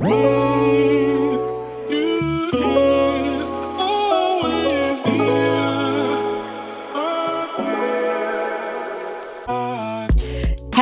Whoa! 0.00 0.49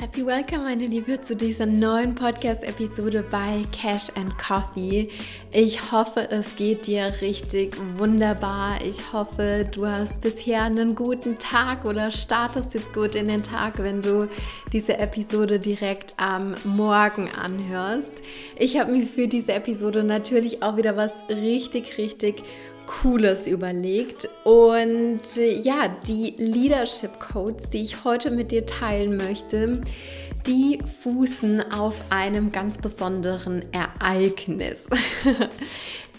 Happy 0.00 0.24
Welcome, 0.24 0.62
meine 0.62 0.86
Liebe, 0.86 1.20
zu 1.20 1.34
dieser 1.34 1.66
neuen 1.66 2.14
Podcast-Episode 2.14 3.24
bei 3.32 3.64
Cash 3.72 4.10
and 4.14 4.38
Coffee. 4.38 5.08
Ich 5.50 5.90
hoffe, 5.90 6.30
es 6.30 6.54
geht 6.54 6.86
dir 6.86 7.12
richtig 7.20 7.76
wunderbar. 7.96 8.78
Ich 8.86 9.12
hoffe, 9.12 9.68
du 9.68 9.84
hast 9.88 10.20
bisher 10.20 10.62
einen 10.62 10.94
guten 10.94 11.36
Tag 11.36 11.84
oder 11.84 12.12
startest 12.12 12.74
jetzt 12.74 12.92
gut 12.94 13.16
in 13.16 13.26
den 13.26 13.42
Tag, 13.42 13.82
wenn 13.82 14.00
du 14.00 14.28
diese 14.72 14.96
Episode 14.98 15.58
direkt 15.58 16.14
am 16.16 16.54
Morgen 16.62 17.28
anhörst. 17.30 18.12
Ich 18.56 18.78
habe 18.78 18.92
mir 18.92 19.04
für 19.04 19.26
diese 19.26 19.52
Episode 19.52 20.04
natürlich 20.04 20.62
auch 20.62 20.76
wieder 20.76 20.96
was 20.96 21.10
richtig, 21.28 21.98
richtig 21.98 22.44
Cooles 22.88 23.46
überlegt. 23.46 24.28
Und 24.44 25.20
äh, 25.36 25.60
ja, 25.60 25.88
die 26.06 26.34
Leadership 26.38 27.20
Codes, 27.20 27.70
die 27.70 27.82
ich 27.82 28.04
heute 28.04 28.30
mit 28.30 28.50
dir 28.50 28.66
teilen 28.66 29.16
möchte, 29.16 29.82
die 30.46 30.78
fußen 31.02 31.72
auf 31.72 31.94
einem 32.10 32.50
ganz 32.50 32.78
besonderen 32.78 33.62
Ereignis. 33.72 34.86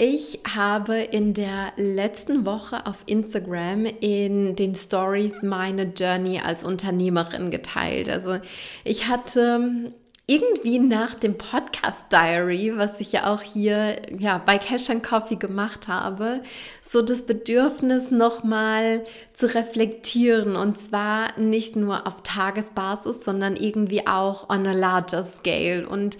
Ich 0.02 0.40
habe 0.56 0.96
in 0.96 1.34
der 1.34 1.74
letzten 1.76 2.46
Woche 2.46 2.86
auf 2.86 3.04
Instagram 3.06 3.86
in 4.00 4.56
den 4.56 4.74
Stories 4.74 5.44
meine 5.44 5.92
Journey 5.94 6.40
als 6.40 6.64
Unternehmerin 6.64 7.52
geteilt. 7.52 8.08
Also 8.08 8.40
ich 8.86 9.10
hatte 9.10 9.92
irgendwie 10.30 10.78
nach 10.78 11.16
dem 11.16 11.40
Podcast 11.40 12.06
Diary, 12.12 12.78
was 12.78 13.00
ich 13.00 13.14
ja 13.14 13.34
auch 13.34 13.42
hier 13.42 14.00
ja, 14.18 14.38
bei 14.38 14.60
Cash 14.60 14.92
and 14.92 15.04
Coffee 15.04 15.38
gemacht 15.38 15.88
habe, 15.88 16.42
so 16.82 17.02
das 17.02 17.24
Bedürfnis 17.24 18.12
nochmal 18.12 19.04
zu 19.34 19.54
reflektieren 19.54 20.56
und 20.56 20.78
zwar 20.78 21.38
nicht 21.40 21.76
nur 21.76 22.06
auf 22.06 22.22
Tagesbasis, 22.22 23.26
sondern 23.26 23.56
irgendwie 23.56 24.06
auch 24.06 24.50
on 24.50 24.68
a 24.68 24.74
larger 24.74 25.24
scale. 25.24 25.90
Und 25.90 26.20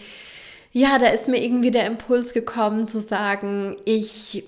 ja, 0.72 0.98
da 0.98 1.10
ist 1.10 1.28
mir 1.28 1.44
irgendwie 1.44 1.72
der 1.72 1.86
Impuls 1.86 2.34
gekommen 2.34 2.88
zu 2.88 3.02
sagen, 3.02 3.78
ich 3.86 4.44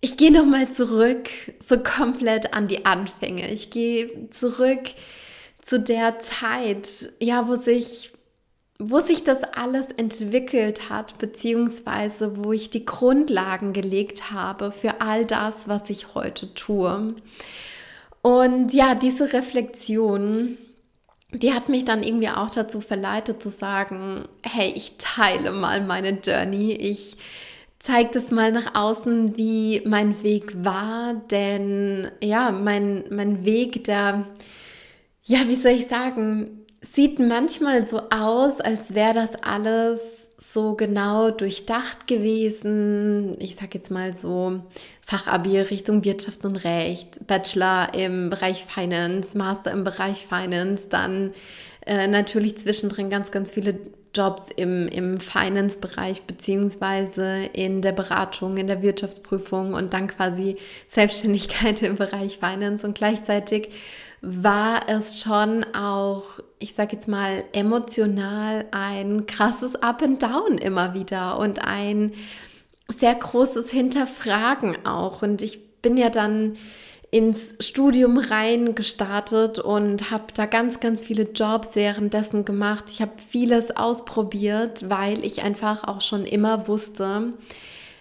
ich 0.00 0.16
gehe 0.16 0.30
nochmal 0.30 0.68
zurück, 0.68 1.28
so 1.66 1.78
komplett 1.78 2.54
an 2.54 2.68
die 2.68 2.86
Anfänge. 2.86 3.50
Ich 3.50 3.70
gehe 3.70 4.28
zurück 4.28 4.90
zu 5.62 5.80
der 5.80 6.20
Zeit, 6.20 6.86
ja, 7.18 7.48
wo 7.48 7.56
sich 7.56 8.12
wo 8.78 9.00
sich 9.00 9.24
das 9.24 9.42
alles 9.42 9.86
entwickelt 9.96 10.90
hat, 10.90 11.18
beziehungsweise 11.18 12.44
wo 12.44 12.52
ich 12.52 12.68
die 12.70 12.84
Grundlagen 12.84 13.72
gelegt 13.72 14.30
habe 14.30 14.70
für 14.70 15.00
all 15.00 15.24
das, 15.24 15.66
was 15.66 15.88
ich 15.88 16.14
heute 16.14 16.52
tue. 16.54 17.14
Und 18.20 18.74
ja, 18.74 18.94
diese 18.94 19.32
Reflexion, 19.32 20.58
die 21.32 21.54
hat 21.54 21.68
mich 21.68 21.84
dann 21.84 22.02
irgendwie 22.02 22.28
auch 22.28 22.50
dazu 22.50 22.80
verleitet 22.80 23.42
zu 23.42 23.50
sagen, 23.50 24.26
hey, 24.42 24.72
ich 24.74 24.98
teile 24.98 25.52
mal 25.52 25.80
meine 25.80 26.18
Journey, 26.22 26.72
ich 26.72 27.16
zeige 27.78 28.10
das 28.12 28.30
mal 28.30 28.52
nach 28.52 28.74
außen, 28.74 29.36
wie 29.36 29.80
mein 29.86 30.22
Weg 30.22 30.64
war, 30.64 31.14
denn 31.30 32.10
ja, 32.20 32.50
mein, 32.50 33.04
mein 33.10 33.44
Weg, 33.44 33.84
der, 33.84 34.26
ja, 35.24 35.46
wie 35.46 35.54
soll 35.54 35.72
ich 35.72 35.86
sagen, 35.86 36.65
sieht 36.92 37.18
manchmal 37.18 37.86
so 37.86 38.02
aus, 38.10 38.60
als 38.60 38.94
wäre 38.94 39.14
das 39.14 39.30
alles 39.42 40.30
so 40.38 40.74
genau 40.74 41.30
durchdacht 41.30 42.06
gewesen. 42.06 43.36
Ich 43.40 43.56
sage 43.56 43.70
jetzt 43.74 43.90
mal 43.90 44.16
so 44.16 44.60
Fachabi 45.02 45.58
Richtung 45.60 46.04
Wirtschaft 46.04 46.44
und 46.44 46.56
Recht, 46.56 47.26
Bachelor 47.26 47.94
im 47.94 48.30
Bereich 48.30 48.64
Finance, 48.64 49.36
Master 49.36 49.70
im 49.70 49.84
Bereich 49.84 50.26
Finance, 50.26 50.86
dann 50.88 51.32
äh, 51.86 52.06
natürlich 52.06 52.58
zwischendrin 52.58 53.10
ganz, 53.10 53.30
ganz 53.30 53.50
viele 53.50 53.78
Jobs 54.16 54.50
im, 54.56 54.88
im 54.88 55.20
Finance-Bereich 55.20 56.22
beziehungsweise 56.22 57.50
in 57.52 57.82
der 57.82 57.92
Beratung, 57.92 58.56
in 58.56 58.66
der 58.66 58.82
Wirtschaftsprüfung 58.82 59.74
und 59.74 59.92
dann 59.92 60.06
quasi 60.06 60.56
Selbstständigkeit 60.88 61.82
im 61.82 61.96
Bereich 61.96 62.38
Finance 62.38 62.86
und 62.86 62.94
gleichzeitig 62.94 63.68
war 64.22 64.88
es 64.88 65.20
schon 65.20 65.64
auch, 65.74 66.40
ich 66.58 66.74
sage 66.74 66.94
jetzt 66.94 67.08
mal, 67.08 67.44
emotional 67.52 68.64
ein 68.70 69.26
krasses 69.26 69.74
Up 69.76 70.02
and 70.02 70.22
Down 70.22 70.58
immer 70.58 70.94
wieder 70.94 71.38
und 71.38 71.64
ein 71.64 72.12
sehr 72.88 73.14
großes 73.14 73.70
Hinterfragen 73.70 74.86
auch. 74.86 75.22
Und 75.22 75.42
ich 75.42 75.80
bin 75.82 75.96
ja 75.96 76.08
dann 76.08 76.54
ins 77.10 77.54
Studium 77.60 78.18
rein 78.18 78.74
gestartet 78.74 79.58
und 79.58 80.10
habe 80.10 80.24
da 80.34 80.46
ganz, 80.46 80.80
ganz 80.80 81.02
viele 81.02 81.30
Jobs 81.30 81.74
währenddessen 81.74 82.44
gemacht. 82.44 82.84
Ich 82.88 83.00
habe 83.00 83.12
vieles 83.28 83.76
ausprobiert, 83.76 84.88
weil 84.88 85.24
ich 85.24 85.42
einfach 85.42 85.84
auch 85.84 86.00
schon 86.00 86.24
immer 86.24 86.68
wusste, 86.68 87.30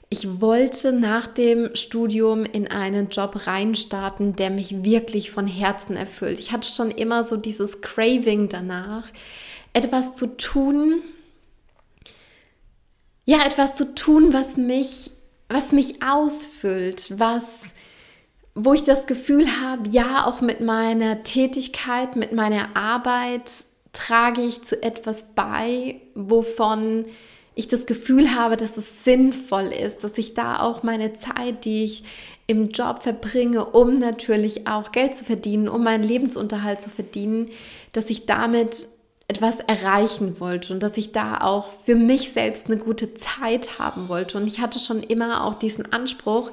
ich 0.09 0.41
wollte 0.41 0.91
nach 0.91 1.27
dem 1.27 1.73
Studium 1.75 2.45
in 2.45 2.67
einen 2.67 3.09
Job 3.09 3.47
reinstarten, 3.47 4.35
der 4.35 4.49
mich 4.49 4.83
wirklich 4.83 5.31
von 5.31 5.47
Herzen 5.47 5.95
erfüllt. 5.95 6.39
Ich 6.39 6.51
hatte 6.51 6.67
schon 6.67 6.91
immer 6.91 7.23
so 7.23 7.37
dieses 7.37 7.81
Craving 7.81 8.49
danach, 8.49 9.07
etwas 9.73 10.13
zu 10.13 10.37
tun, 10.37 11.01
ja, 13.25 13.43
etwas 13.45 13.75
zu 13.75 13.95
tun, 13.95 14.33
was 14.33 14.55
mich, 14.55 15.11
was 15.49 15.71
mich 15.71 16.03
ausfüllt, 16.03 17.19
was, 17.19 17.43
wo 18.53 18.73
ich 18.73 18.83
das 18.83 19.07
Gefühl 19.07 19.47
habe, 19.63 19.89
ja, 19.89 20.27
auch 20.27 20.41
mit 20.41 20.61
meiner 20.61 21.23
Tätigkeit, 21.23 22.15
mit 22.15 22.31
meiner 22.31 22.77
Arbeit 22.77 23.51
trage 23.91 24.41
ich 24.41 24.61
zu 24.61 24.81
etwas 24.83 25.25
bei, 25.33 26.01
wovon 26.13 27.05
ich 27.55 27.67
das 27.67 27.85
Gefühl 27.85 28.35
habe, 28.35 28.57
dass 28.57 28.77
es 28.77 29.03
sinnvoll 29.03 29.67
ist, 29.67 30.03
dass 30.03 30.17
ich 30.17 30.33
da 30.33 30.59
auch 30.59 30.83
meine 30.83 31.13
Zeit, 31.13 31.65
die 31.65 31.85
ich 31.85 32.03
im 32.47 32.69
Job 32.69 33.01
verbringe, 33.01 33.65
um 33.65 33.97
natürlich 33.97 34.67
auch 34.67 34.91
Geld 34.91 35.15
zu 35.15 35.25
verdienen, 35.25 35.67
um 35.67 35.83
meinen 35.83 36.03
Lebensunterhalt 36.03 36.81
zu 36.81 36.89
verdienen, 36.89 37.49
dass 37.93 38.09
ich 38.09 38.25
damit 38.25 38.87
etwas 39.27 39.55
erreichen 39.67 40.39
wollte 40.39 40.73
und 40.73 40.83
dass 40.83 40.97
ich 40.97 41.11
da 41.11 41.41
auch 41.41 41.71
für 41.83 41.95
mich 41.95 42.33
selbst 42.33 42.67
eine 42.67 42.77
gute 42.77 43.15
Zeit 43.15 43.79
haben 43.79 44.07
wollte. 44.07 44.37
Und 44.37 44.45
ich 44.47 44.59
hatte 44.59 44.77
schon 44.77 45.01
immer 45.01 45.45
auch 45.45 45.55
diesen 45.55 45.91
Anspruch, 45.91 46.51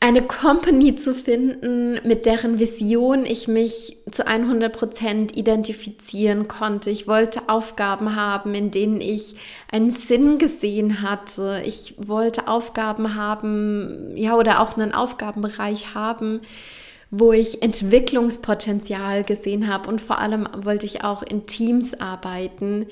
eine 0.00 0.22
Company 0.22 0.94
zu 0.94 1.14
finden, 1.14 2.00
mit 2.06 2.26
deren 2.26 2.58
Vision 2.58 3.24
ich 3.24 3.48
mich 3.48 3.96
zu 4.10 4.26
100 4.26 4.72
Prozent 4.72 5.36
identifizieren 5.36 6.48
konnte. 6.48 6.90
Ich 6.90 7.08
wollte 7.08 7.48
Aufgaben 7.48 8.14
haben, 8.14 8.54
in 8.54 8.70
denen 8.70 9.00
ich 9.00 9.36
einen 9.72 9.90
Sinn 9.90 10.38
gesehen 10.38 11.02
hatte. 11.02 11.62
Ich 11.64 11.94
wollte 11.96 12.46
Aufgaben 12.46 13.14
haben, 13.14 14.12
ja, 14.16 14.36
oder 14.36 14.60
auch 14.60 14.76
einen 14.76 14.92
Aufgabenbereich 14.92 15.94
haben, 15.94 16.40
wo 17.10 17.32
ich 17.32 17.62
Entwicklungspotenzial 17.62 19.24
gesehen 19.24 19.66
habe 19.66 19.88
und 19.88 20.00
vor 20.00 20.18
allem 20.18 20.46
wollte 20.56 20.86
ich 20.86 21.04
auch 21.04 21.22
in 21.22 21.46
Teams 21.46 21.94
arbeiten 21.94 22.86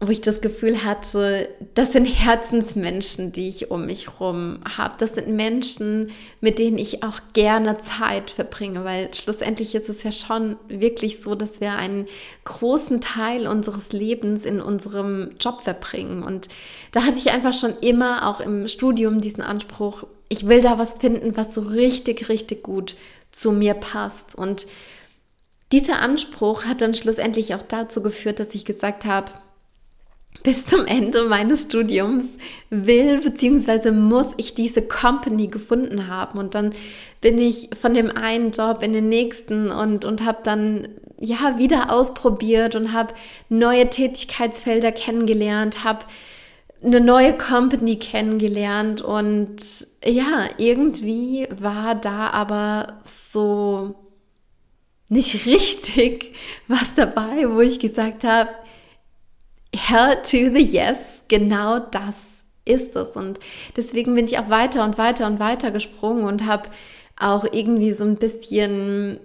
wo 0.00 0.12
ich 0.12 0.20
das 0.20 0.40
Gefühl 0.40 0.84
hatte, 0.84 1.48
das 1.74 1.92
sind 1.92 2.04
Herzensmenschen, 2.04 3.32
die 3.32 3.48
ich 3.48 3.72
um 3.72 3.86
mich 3.86 4.06
herum 4.06 4.60
habe. 4.76 4.94
Das 4.96 5.14
sind 5.14 5.28
Menschen, 5.28 6.12
mit 6.40 6.60
denen 6.60 6.78
ich 6.78 7.02
auch 7.02 7.20
gerne 7.32 7.78
Zeit 7.78 8.30
verbringe, 8.30 8.84
weil 8.84 9.12
schlussendlich 9.12 9.74
ist 9.74 9.88
es 9.88 10.04
ja 10.04 10.12
schon 10.12 10.56
wirklich 10.68 11.20
so, 11.20 11.34
dass 11.34 11.60
wir 11.60 11.74
einen 11.74 12.06
großen 12.44 13.00
Teil 13.00 13.48
unseres 13.48 13.92
Lebens 13.92 14.44
in 14.44 14.60
unserem 14.60 15.32
Job 15.40 15.62
verbringen. 15.62 16.22
Und 16.22 16.48
da 16.92 17.02
hatte 17.02 17.18
ich 17.18 17.32
einfach 17.32 17.52
schon 17.52 17.74
immer 17.80 18.28
auch 18.28 18.38
im 18.38 18.68
Studium 18.68 19.20
diesen 19.20 19.42
Anspruch, 19.42 20.04
ich 20.28 20.46
will 20.46 20.60
da 20.60 20.78
was 20.78 20.92
finden, 20.92 21.36
was 21.36 21.56
so 21.56 21.60
richtig, 21.60 22.28
richtig 22.28 22.62
gut 22.62 22.94
zu 23.32 23.50
mir 23.50 23.74
passt. 23.74 24.36
Und 24.36 24.68
dieser 25.72 26.00
Anspruch 26.00 26.66
hat 26.66 26.82
dann 26.82 26.94
schlussendlich 26.94 27.56
auch 27.56 27.64
dazu 27.64 28.00
geführt, 28.00 28.38
dass 28.38 28.54
ich 28.54 28.64
gesagt 28.64 29.04
habe, 29.04 29.32
bis 30.42 30.66
zum 30.66 30.86
Ende 30.86 31.24
meines 31.24 31.62
Studiums 31.62 32.38
will 32.70 33.20
bzw. 33.20 33.90
muss 33.90 34.28
ich 34.36 34.54
diese 34.54 34.82
Company 34.82 35.48
gefunden 35.48 36.08
haben 36.08 36.38
und 36.38 36.54
dann 36.54 36.72
bin 37.20 37.38
ich 37.38 37.70
von 37.80 37.94
dem 37.94 38.10
einen 38.10 38.52
Job 38.52 38.82
in 38.82 38.92
den 38.92 39.08
nächsten 39.08 39.70
und 39.70 40.04
und 40.04 40.24
habe 40.24 40.38
dann 40.44 40.88
ja 41.20 41.58
wieder 41.58 41.92
ausprobiert 41.92 42.76
und 42.76 42.92
habe 42.92 43.14
neue 43.48 43.90
Tätigkeitsfelder 43.90 44.92
kennengelernt, 44.92 45.82
habe 45.84 46.06
eine 46.82 47.00
neue 47.00 47.36
Company 47.36 47.96
kennengelernt 47.96 49.02
und 49.02 49.56
ja, 50.04 50.48
irgendwie 50.58 51.48
war 51.60 51.96
da 51.96 52.30
aber 52.30 53.00
so 53.32 53.96
nicht 55.08 55.46
richtig 55.46 56.34
was 56.68 56.94
dabei, 56.94 57.50
wo 57.50 57.60
ich 57.60 57.80
gesagt 57.80 58.24
habe, 58.24 58.50
Hell 59.74 60.16
to 60.22 60.54
the 60.54 60.64
Yes, 60.64 61.24
genau 61.28 61.78
das 61.78 62.16
ist 62.64 62.96
es. 62.96 63.16
Und 63.16 63.38
deswegen 63.76 64.14
bin 64.14 64.26
ich 64.26 64.38
auch 64.38 64.50
weiter 64.50 64.84
und 64.84 64.98
weiter 64.98 65.26
und 65.26 65.40
weiter 65.40 65.70
gesprungen 65.70 66.24
und 66.24 66.44
habe 66.46 66.68
auch 67.18 67.46
irgendwie 67.50 67.92
so 67.92 68.04
ein 68.04 68.16
bisschen, 68.16 69.20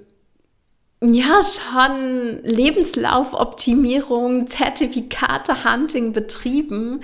ja, 1.01 1.41
schon 1.43 2.41
Lebenslaufoptimierung, 2.43 4.47
Zertifikate-Hunting 4.47 6.13
betrieben, 6.13 7.01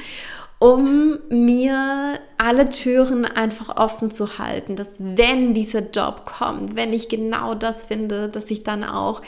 um 0.60 1.20
mir 1.30 2.20
alle 2.38 2.70
Türen 2.70 3.26
einfach 3.26 3.78
offen 3.78 4.12
zu 4.12 4.38
halten, 4.38 4.76
dass 4.76 5.00
wenn 5.00 5.54
dieser 5.54 5.90
Job 5.90 6.26
kommt, 6.26 6.76
wenn 6.76 6.94
ich 6.94 7.08
genau 7.08 7.56
das 7.56 7.84
finde, 7.84 8.28
dass 8.28 8.52
ich 8.52 8.64
dann 8.64 8.84
auch 8.84 9.22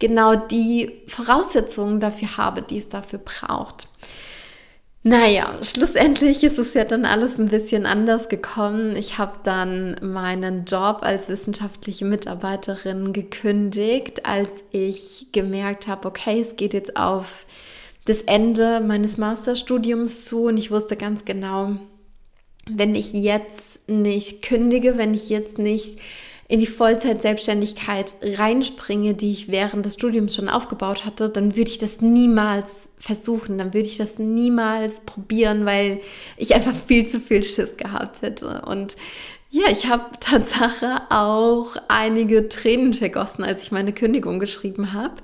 genau 0.00 0.34
die 0.34 0.90
Voraussetzungen 1.06 2.00
dafür 2.00 2.36
habe, 2.36 2.62
die 2.62 2.78
es 2.78 2.88
dafür 2.88 3.20
braucht. 3.20 3.86
Naja, 5.04 5.54
schlussendlich 5.62 6.44
ist 6.44 6.58
es 6.58 6.74
ja 6.74 6.84
dann 6.84 7.04
alles 7.04 7.38
ein 7.38 7.48
bisschen 7.48 7.86
anders 7.86 8.28
gekommen. 8.28 8.94
Ich 8.96 9.18
habe 9.18 9.38
dann 9.42 9.96
meinen 10.00 10.64
Job 10.64 10.98
als 11.02 11.28
wissenschaftliche 11.28 12.04
Mitarbeiterin 12.04 13.12
gekündigt, 13.12 14.26
als 14.26 14.62
ich 14.70 15.26
gemerkt 15.32 15.88
habe, 15.88 16.06
okay, 16.06 16.40
es 16.40 16.54
geht 16.54 16.72
jetzt 16.72 16.96
auf 16.96 17.46
das 18.04 18.22
Ende 18.22 18.80
meines 18.80 19.16
Masterstudiums 19.16 20.24
zu 20.24 20.44
und 20.46 20.56
ich 20.56 20.70
wusste 20.70 20.96
ganz 20.96 21.24
genau, 21.24 21.76
wenn 22.68 22.94
ich 22.94 23.12
jetzt 23.12 23.88
nicht 23.88 24.42
kündige, 24.42 24.98
wenn 24.98 25.14
ich 25.14 25.28
jetzt 25.28 25.58
nicht 25.58 25.98
in 26.48 26.60
die 26.60 26.66
Vollzeit-Selbstständigkeit 26.66 28.14
reinspringe, 28.22 29.14
die 29.14 29.32
ich 29.32 29.48
während 29.48 29.86
des 29.86 29.94
Studiums 29.94 30.34
schon 30.34 30.48
aufgebaut 30.48 31.06
hatte, 31.06 31.30
dann 31.30 31.56
würde 31.56 31.70
ich 31.70 31.78
das 31.78 32.00
niemals 32.00 32.66
versuchen, 32.98 33.56
dann 33.56 33.72
würde 33.72 33.86
ich 33.86 33.96
das 33.96 34.18
niemals 34.18 35.00
probieren, 35.06 35.64
weil 35.64 36.00
ich 36.36 36.54
einfach 36.54 36.74
viel 36.74 37.08
zu 37.08 37.20
viel 37.20 37.42
Schiss 37.42 37.76
gehabt 37.76 38.20
hätte. 38.20 38.62
Und 38.66 38.96
ja, 39.50 39.64
ich 39.70 39.86
habe 39.86 40.04
Tatsache 40.20 41.02
auch 41.08 41.76
einige 41.88 42.48
Tränen 42.48 42.92
vergossen, 42.92 43.44
als 43.44 43.62
ich 43.62 43.72
meine 43.72 43.92
Kündigung 43.92 44.38
geschrieben 44.38 44.92
habe. 44.92 45.14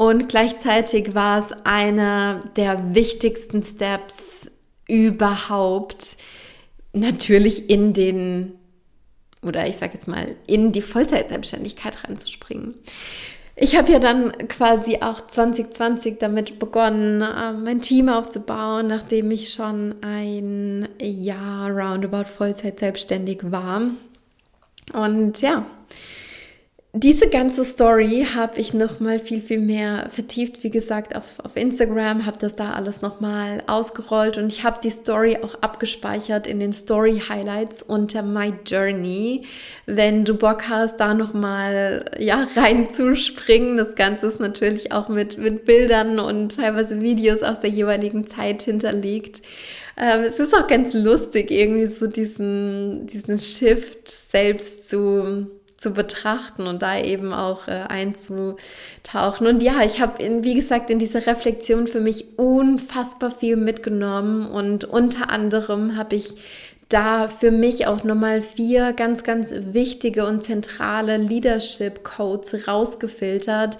Und 0.00 0.30
gleichzeitig 0.30 1.14
war 1.14 1.44
es 1.44 1.52
einer 1.64 2.42
der 2.56 2.94
wichtigsten 2.94 3.62
Steps 3.62 4.50
überhaupt, 4.88 6.16
natürlich 6.94 7.68
in 7.68 7.92
den 7.92 8.52
oder 9.42 9.66
ich 9.68 9.76
sage 9.76 9.92
jetzt 9.92 10.08
mal, 10.08 10.36
in 10.46 10.72
die 10.72 10.80
Vollzeitselbstständigkeit 10.80 12.02
reinzuspringen. 12.02 12.76
Ich 13.56 13.76
habe 13.76 13.92
ja 13.92 13.98
dann 13.98 14.32
quasi 14.48 15.00
auch 15.02 15.26
2020 15.26 16.16
damit 16.18 16.58
begonnen, 16.58 17.20
äh, 17.20 17.52
mein 17.52 17.82
Team 17.82 18.08
aufzubauen, 18.08 18.86
nachdem 18.86 19.30
ich 19.30 19.52
schon 19.52 19.96
ein 20.00 20.88
Jahr 20.98 21.70
roundabout 21.70 22.24
Vollzeit 22.24 22.78
selbstständig 22.78 23.40
war. 23.42 23.82
Und 24.94 25.42
ja, 25.42 25.66
diese 26.92 27.28
ganze 27.28 27.64
Story 27.64 28.26
habe 28.34 28.60
ich 28.60 28.74
noch 28.74 28.98
mal 28.98 29.20
viel, 29.20 29.40
viel 29.40 29.60
mehr 29.60 30.08
vertieft, 30.10 30.64
wie 30.64 30.70
gesagt, 30.70 31.14
auf, 31.14 31.38
auf 31.44 31.54
Instagram, 31.54 32.26
habe 32.26 32.38
das 32.40 32.56
da 32.56 32.72
alles 32.72 33.00
noch 33.00 33.20
mal 33.20 33.62
ausgerollt 33.68 34.38
und 34.38 34.48
ich 34.48 34.64
habe 34.64 34.80
die 34.82 34.90
Story 34.90 35.38
auch 35.40 35.54
abgespeichert 35.60 36.48
in 36.48 36.58
den 36.58 36.72
Story 36.72 37.22
Highlights 37.28 37.84
unter 37.84 38.22
My 38.22 38.52
Journey. 38.66 39.44
Wenn 39.86 40.24
du 40.24 40.34
Bock 40.34 40.68
hast, 40.68 40.98
da 40.98 41.14
noch 41.14 41.32
mal 41.32 42.04
ja, 42.18 42.48
reinzuspringen, 42.56 43.76
das 43.76 43.94
Ganze 43.94 44.26
ist 44.26 44.40
natürlich 44.40 44.90
auch 44.90 45.08
mit, 45.08 45.38
mit 45.38 45.66
Bildern 45.66 46.18
und 46.18 46.56
teilweise 46.56 47.00
Videos 47.00 47.44
aus 47.44 47.60
der 47.60 47.70
jeweiligen 47.70 48.26
Zeit 48.26 48.62
hinterlegt. 48.62 49.42
Ähm, 49.96 50.22
es 50.22 50.40
ist 50.40 50.54
auch 50.56 50.66
ganz 50.66 50.92
lustig, 50.92 51.52
irgendwie 51.52 51.86
so 51.86 52.08
diesen, 52.08 53.06
diesen 53.06 53.38
Shift 53.38 54.08
selbst 54.08 54.90
zu 54.90 55.59
zu 55.80 55.92
betrachten 55.92 56.66
und 56.66 56.82
da 56.82 56.98
eben 56.98 57.32
auch 57.32 57.66
äh, 57.66 57.70
einzutauchen. 57.70 59.46
Und 59.46 59.62
ja, 59.62 59.82
ich 59.82 60.02
habe, 60.02 60.18
wie 60.42 60.54
gesagt, 60.54 60.90
in 60.90 60.98
dieser 60.98 61.26
Reflexion 61.26 61.86
für 61.86 62.00
mich 62.00 62.38
unfassbar 62.38 63.30
viel 63.30 63.56
mitgenommen 63.56 64.46
und 64.46 64.84
unter 64.84 65.30
anderem 65.30 65.96
habe 65.96 66.16
ich 66.16 66.34
da 66.90 67.28
für 67.28 67.50
mich 67.50 67.86
auch 67.86 68.04
nochmal 68.04 68.42
vier 68.42 68.92
ganz, 68.92 69.22
ganz 69.22 69.54
wichtige 69.54 70.26
und 70.26 70.44
zentrale 70.44 71.16
Leadership 71.16 72.04
Codes 72.04 72.68
rausgefiltert, 72.68 73.78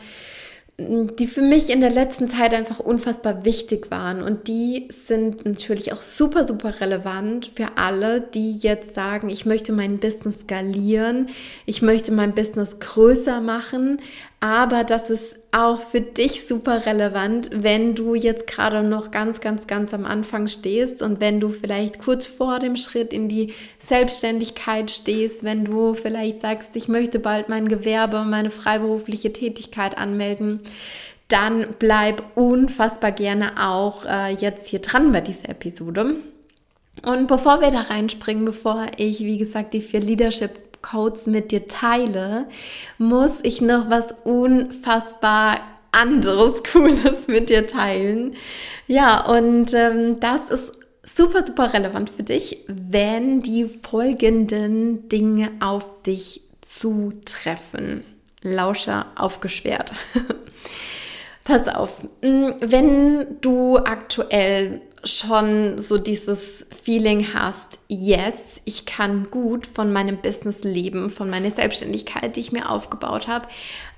die 1.19 1.27
für 1.27 1.43
mich 1.43 1.71
in 1.71 1.81
der 1.81 1.91
letzten 1.91 2.29
Zeit 2.29 2.55
einfach 2.55 2.79
unfassbar 2.79 3.45
wichtig 3.45 3.91
waren. 3.91 4.23
Und 4.23 4.49
die 4.49 4.89
sind 5.07 5.45
natürlich 5.45 5.93
auch 5.93 6.01
super, 6.01 6.47
super 6.47 6.81
relevant 6.81 7.53
für 7.55 7.77
alle, 7.77 8.21
die 8.21 8.57
jetzt 8.57 8.95
sagen, 8.95 9.29
ich 9.29 9.47
möchte 9.47 9.73
mein 9.73 9.99
Business 9.99 10.41
skalieren, 10.41 11.29
ich 11.67 11.83
möchte 11.83 12.13
mein 12.13 12.35
Business 12.35 12.79
größer 12.79 13.41
machen, 13.41 14.01
aber 14.41 14.85
das 14.85 15.11
ist 15.11 15.37
auch 15.53 15.81
für 15.81 16.01
dich 16.01 16.47
super 16.47 16.87
relevant, 16.87 17.51
wenn 17.53 17.95
du 17.95 18.15
jetzt 18.15 18.47
gerade 18.47 18.83
noch 18.83 19.11
ganz, 19.11 19.41
ganz, 19.41 19.67
ganz 19.67 19.93
am 19.93 20.05
Anfang 20.05 20.47
stehst 20.47 21.03
und 21.03 21.21
wenn 21.21 21.41
du 21.41 21.49
vielleicht 21.49 21.99
kurz 21.99 22.27
vor 22.27 22.61
dem 22.61 22.77
Schritt 22.77 23.13
in 23.13 23.29
die 23.29 23.53
Selbstständigkeit 23.81 24.91
stehst, 24.91 25.43
wenn 25.43 25.65
du 25.65 25.95
vielleicht 25.95 26.43
sagst, 26.43 26.77
ich 26.77 26.87
möchte 26.87 27.19
bald 27.19 27.49
mein 27.49 27.67
Gewerbe, 27.67 28.25
meine 28.25 28.51
freiberufliche 28.51 29.33
Tätigkeit 29.33 29.99
anmelden, 29.99 30.61
dann 31.27 31.67
bleib 31.79 32.23
unfassbar 32.37 33.13
gerne 33.13 33.53
auch 33.61 34.05
äh, 34.05 34.33
jetzt 34.35 34.69
hier 34.69 34.81
dran 34.81 35.11
bei 35.13 35.21
dieser 35.21 35.49
Episode. 35.49 36.17
Und 37.03 37.29
bevor 37.29 37.61
wir 37.61 37.71
da 37.71 37.83
reinspringen, 37.83 38.45
bevor 38.45 38.87
ich, 38.99 39.21
wie 39.21 39.39
gesagt, 39.39 39.75
die 39.75 39.81
vier 39.81 40.01
Leadership 40.01 40.70
Codes 40.83 41.27
mit 41.27 41.53
dir 41.53 41.69
teile, 41.69 42.47
muss 42.99 43.33
ich 43.43 43.61
noch 43.61 43.91
was 43.91 44.15
unfassbar 44.25 45.61
anderes, 45.93 46.63
Cooles 46.73 47.27
mit 47.27 47.51
dir 47.51 47.67
teilen. 47.67 48.35
Ja, 48.87 49.25
und 49.27 49.75
ähm, 49.75 50.21
das 50.21 50.51
ist 50.51 50.73
super, 51.03 51.45
super 51.47 51.73
relevant 51.73 52.11
für 52.11 52.23
dich, 52.23 52.65
wenn 52.67 53.43
die 53.43 53.67
folgenden 53.67 55.09
Dinge 55.09 55.51
auf 55.61 56.03
dich 56.03 56.43
zutreffen. 56.61 58.05
Lauscher 58.43 59.07
aufgesperrt. 59.17 59.93
Pass 61.45 61.69
auf, 61.69 61.91
mm, 62.23 62.51
wenn 62.61 63.41
du 63.41 63.79
aktuell 63.79 64.81
schon 65.05 65.79
so 65.79 65.99
dieses 65.99 66.67
Feeling 66.85 67.33
hast, 67.35 67.79
yes, 67.89 68.61
ich 68.65 68.87
kann 68.87 69.31
gut 69.31 69.67
von 69.67 69.93
meinem 69.93 70.19
Business 70.19 70.63
leben, 70.65 71.11
von 71.11 71.31
meiner 71.31 71.51
Selbstständigkeit, 71.51 72.37
die 72.37 72.41
ich 72.41 72.53
mir 72.53 72.71
aufgebaut 72.71 73.29
habe, 73.29 73.49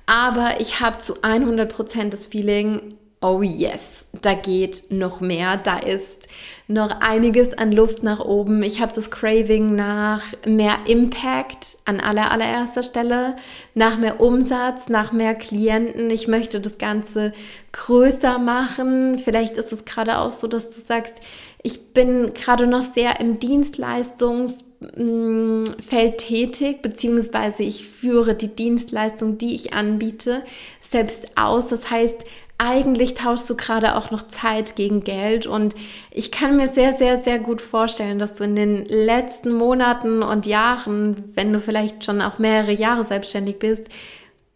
aber 0.07 0.61
ich 0.61 0.81
habe 0.81 0.99
zu 0.99 1.23
100% 1.23 2.11
das 2.11 2.27
Feeling, 2.27 2.99
oh 3.23 3.43
yes, 3.43 4.05
da 4.21 4.35
geht 4.35 4.85
noch 4.91 5.21
mehr, 5.21 5.57
da 5.57 5.79
ist 5.79 6.23
noch 6.69 7.01
einiges 7.01 7.57
an 7.57 7.73
Luft 7.73 8.03
nach 8.03 8.21
oben. 8.21 8.63
Ich 8.63 8.81
habe 8.81 8.93
das 8.93 9.11
Craving 9.11 9.75
nach 9.75 10.23
mehr 10.47 10.79
Impact 10.87 11.79
an 11.85 12.01
aller 12.01 12.31
allererster 12.31 12.83
Stelle, 12.83 13.37
nach 13.75 13.99
mehr 13.99 14.21
Umsatz, 14.21 14.89
nach 14.89 15.13
mehr 15.13 15.35
Klienten. 15.35 16.11
Ich 16.11 16.29
möchte 16.29 16.61
das 16.61 16.79
Ganze 16.79 17.33
größer 17.73 18.39
machen. 18.39 19.19
Vielleicht 19.19 19.57
ist 19.57 19.73
es 19.73 19.85
gerade 19.85 20.19
auch 20.19 20.31
so, 20.31 20.47
dass 20.47 20.71
du 20.71 20.81
sagst, 20.81 21.17
ich 21.63 21.93
bin 21.93 22.35
gerade 22.35 22.67
noch 22.67 22.93
sehr 22.93 23.21
im 23.21 23.39
Dienstleistungsfeld 23.39 26.19
tätig, 26.19 26.83
beziehungsweise 26.83 27.63
ich 27.63 27.87
führe 27.87 28.35
die 28.35 28.49
Dienstleistung, 28.49 29.39
die 29.39 29.55
ich 29.55 29.73
anbiete, 29.73 30.43
selbst 30.81 31.29
aus. 31.37 31.69
Das 31.69 31.91
heißt, 31.91 32.25
eigentlich 32.59 33.15
tauschst 33.15 33.51
du 33.51 33.57
gerade 33.57 33.97
auch 33.97 34.11
noch 34.11 34.29
Zeit 34.29 34.77
gegen 34.77 35.03
Geld. 35.03 35.47
Und 35.47 35.75
ich 36.11 36.31
kann 36.31 36.57
mir 36.57 36.73
sehr, 36.73 36.95
sehr, 36.95 37.19
sehr 37.19 37.39
gut 37.39 37.61
vorstellen, 37.61 38.19
dass 38.19 38.35
du 38.35 38.45
in 38.45 38.55
den 38.55 38.85
letzten 38.87 39.53
Monaten 39.53 40.23
und 40.23 40.47
Jahren, 40.47 41.33
wenn 41.35 41.53
du 41.53 41.59
vielleicht 41.59 42.05
schon 42.05 42.23
auch 42.23 42.39
mehrere 42.39 42.73
Jahre 42.73 43.05
selbstständig 43.05 43.59
bist, 43.59 43.87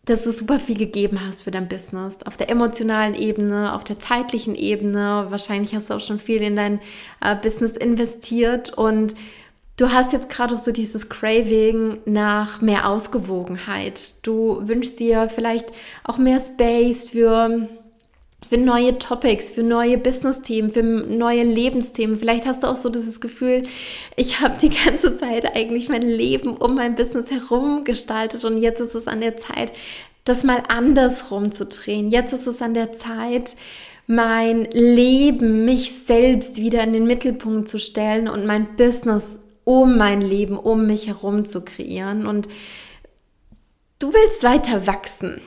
dass 0.06 0.22
du 0.22 0.30
super 0.30 0.60
viel 0.60 0.78
gegeben 0.78 1.20
hast 1.26 1.42
für 1.42 1.50
dein 1.50 1.68
Business. 1.68 2.18
Auf 2.24 2.36
der 2.36 2.48
emotionalen 2.48 3.14
Ebene, 3.14 3.74
auf 3.74 3.82
der 3.82 3.98
zeitlichen 3.98 4.54
Ebene. 4.54 5.26
Wahrscheinlich 5.30 5.74
hast 5.74 5.90
du 5.90 5.94
auch 5.94 6.00
schon 6.00 6.20
viel 6.20 6.42
in 6.42 6.56
dein 6.56 6.80
äh, 7.20 7.34
Business 7.34 7.76
investiert 7.76 8.72
und 8.78 9.14
du 9.76 9.92
hast 9.92 10.12
jetzt 10.12 10.30
gerade 10.30 10.56
so 10.56 10.70
dieses 10.70 11.08
Craving 11.08 11.98
nach 12.04 12.60
mehr 12.60 12.88
Ausgewogenheit. 12.88 14.24
Du 14.24 14.60
wünschst 14.62 15.00
dir 15.00 15.28
vielleicht 15.28 15.72
auch 16.04 16.18
mehr 16.18 16.40
Space 16.40 17.10
für 17.10 17.68
für 18.48 18.58
neue 18.58 18.98
Topics, 18.98 19.50
für 19.50 19.62
neue 19.62 19.98
Business-Themen, 19.98 20.70
für 20.70 20.82
neue 20.82 21.42
Lebensthemen. 21.42 22.18
Vielleicht 22.18 22.46
hast 22.46 22.62
du 22.62 22.68
auch 22.68 22.76
so 22.76 22.88
dieses 22.88 23.20
Gefühl, 23.20 23.64
ich 24.14 24.40
habe 24.40 24.58
die 24.58 24.68
ganze 24.84 25.16
Zeit 25.16 25.56
eigentlich 25.56 25.88
mein 25.88 26.02
Leben 26.02 26.56
um 26.56 26.74
mein 26.74 26.94
Business 26.94 27.30
herum 27.30 27.84
gestaltet 27.84 28.44
und 28.44 28.58
jetzt 28.58 28.80
ist 28.80 28.94
es 28.94 29.06
an 29.06 29.20
der 29.20 29.36
Zeit, 29.36 29.72
das 30.24 30.44
mal 30.44 30.62
andersrum 30.68 31.52
zu 31.52 31.66
drehen. 31.66 32.10
Jetzt 32.10 32.32
ist 32.32 32.46
es 32.46 32.60
an 32.60 32.74
der 32.74 32.92
Zeit, 32.92 33.56
mein 34.06 34.64
Leben, 34.72 35.64
mich 35.64 35.92
selbst 36.04 36.58
wieder 36.58 36.82
in 36.82 36.92
den 36.92 37.06
Mittelpunkt 37.06 37.68
zu 37.68 37.78
stellen 37.78 38.28
und 38.28 38.46
mein 38.46 38.76
Business 38.76 39.22
um 39.64 39.98
mein 39.98 40.20
Leben, 40.20 40.56
um 40.56 40.86
mich 40.86 41.08
herum 41.08 41.44
zu 41.44 41.64
kreieren. 41.64 42.26
Und 42.26 42.46
du 43.98 44.12
willst 44.12 44.44
weiter 44.44 44.86
wachsen. 44.86 45.40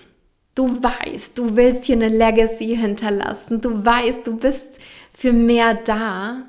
Du 0.60 0.84
weißt, 0.84 1.38
du 1.38 1.56
willst 1.56 1.86
hier 1.86 1.96
eine 1.96 2.10
Legacy 2.10 2.76
hinterlassen. 2.76 3.62
Du 3.62 3.86
weißt, 3.86 4.28
du 4.28 4.36
bist 4.36 4.68
für 5.14 5.32
mehr 5.32 5.74
da. 5.74 6.42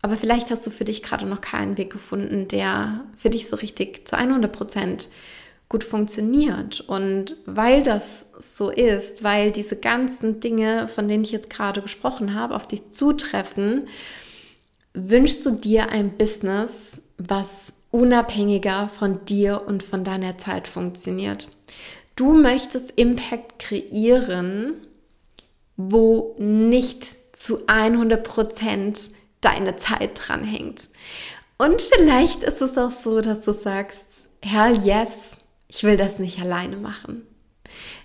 Aber 0.00 0.16
vielleicht 0.16 0.50
hast 0.50 0.66
du 0.66 0.72
für 0.72 0.82
dich 0.82 1.00
gerade 1.00 1.26
noch 1.26 1.40
keinen 1.40 1.78
Weg 1.78 1.92
gefunden, 1.92 2.48
der 2.48 3.04
für 3.16 3.30
dich 3.30 3.48
so 3.48 3.54
richtig 3.54 4.08
zu 4.08 4.18
100 4.18 4.50
Prozent 4.50 5.08
gut 5.68 5.84
funktioniert. 5.84 6.80
Und 6.80 7.36
weil 7.46 7.84
das 7.84 8.26
so 8.36 8.70
ist, 8.70 9.22
weil 9.22 9.52
diese 9.52 9.76
ganzen 9.76 10.40
Dinge, 10.40 10.88
von 10.88 11.06
denen 11.06 11.22
ich 11.22 11.30
jetzt 11.30 11.48
gerade 11.48 11.82
gesprochen 11.82 12.34
habe, 12.34 12.56
auf 12.56 12.66
dich 12.66 12.90
zutreffen, 12.90 13.86
wünschst 14.92 15.46
du 15.46 15.52
dir 15.52 15.88
ein 15.90 16.18
Business, 16.18 17.00
was 17.16 17.46
unabhängiger 17.92 18.88
von 18.88 19.24
dir 19.24 19.62
und 19.64 19.84
von 19.84 20.02
deiner 20.02 20.36
Zeit 20.36 20.66
funktioniert. 20.66 21.46
Du 22.16 22.34
möchtest 22.34 22.92
Impact 22.96 23.58
kreieren, 23.58 24.74
wo 25.76 26.36
nicht 26.38 27.16
zu 27.34 27.66
100 27.66 28.22
Prozent 28.22 28.98
deine 29.40 29.76
Zeit 29.76 30.10
dran 30.14 30.44
hängt. 30.44 30.88
Und 31.58 31.80
vielleicht 31.80 32.42
ist 32.42 32.60
es 32.60 32.76
auch 32.76 32.90
so, 32.90 33.20
dass 33.20 33.42
du 33.42 33.52
sagst, 33.52 34.06
Herr, 34.42 34.70
yes, 34.70 35.10
ich 35.68 35.84
will 35.84 35.96
das 35.96 36.18
nicht 36.18 36.40
alleine 36.40 36.76
machen. 36.76 37.22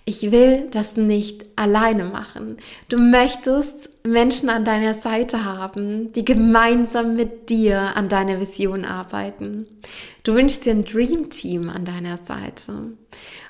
Ich 0.06 0.32
will 0.32 0.70
das 0.72 0.96
nicht 0.96 1.46
alleine 1.58 2.06
machen. 2.06 2.58
Du 2.88 2.98
möchtest 2.98 3.90
Menschen 4.06 4.48
an 4.50 4.64
deiner 4.64 4.94
Seite 4.94 5.44
haben, 5.44 6.14
die 6.14 6.24
gemeinsam 6.24 7.16
mit 7.16 7.50
dir 7.50 7.98
an 7.98 8.08
deiner 8.08 8.40
Vision 8.40 8.86
arbeiten. 8.86 9.68
Du 10.24 10.34
wünschst 10.34 10.66
dir 10.66 10.72
ein 10.72 10.86
Dream 10.86 11.30
Team 11.30 11.70
an 11.70 11.84
deiner 11.84 12.18
Seite. 12.18 12.94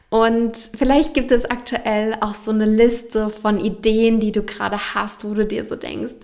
Und 0.10 0.58
vielleicht 0.58 1.14
gibt 1.14 1.32
es 1.32 1.46
aktuell 1.46 2.16
auch 2.22 2.34
so 2.34 2.52
eine 2.52 2.66
Liste 2.66 3.30
von 3.30 3.60
Ideen, 3.60 4.20
die 4.20 4.32
du 4.32 4.42
gerade 4.44 4.96
hast, 4.96 5.26
wo 5.26 5.34
du 5.34 5.46
dir 5.46 5.66
so 5.66 5.76
denkst, 5.76 6.16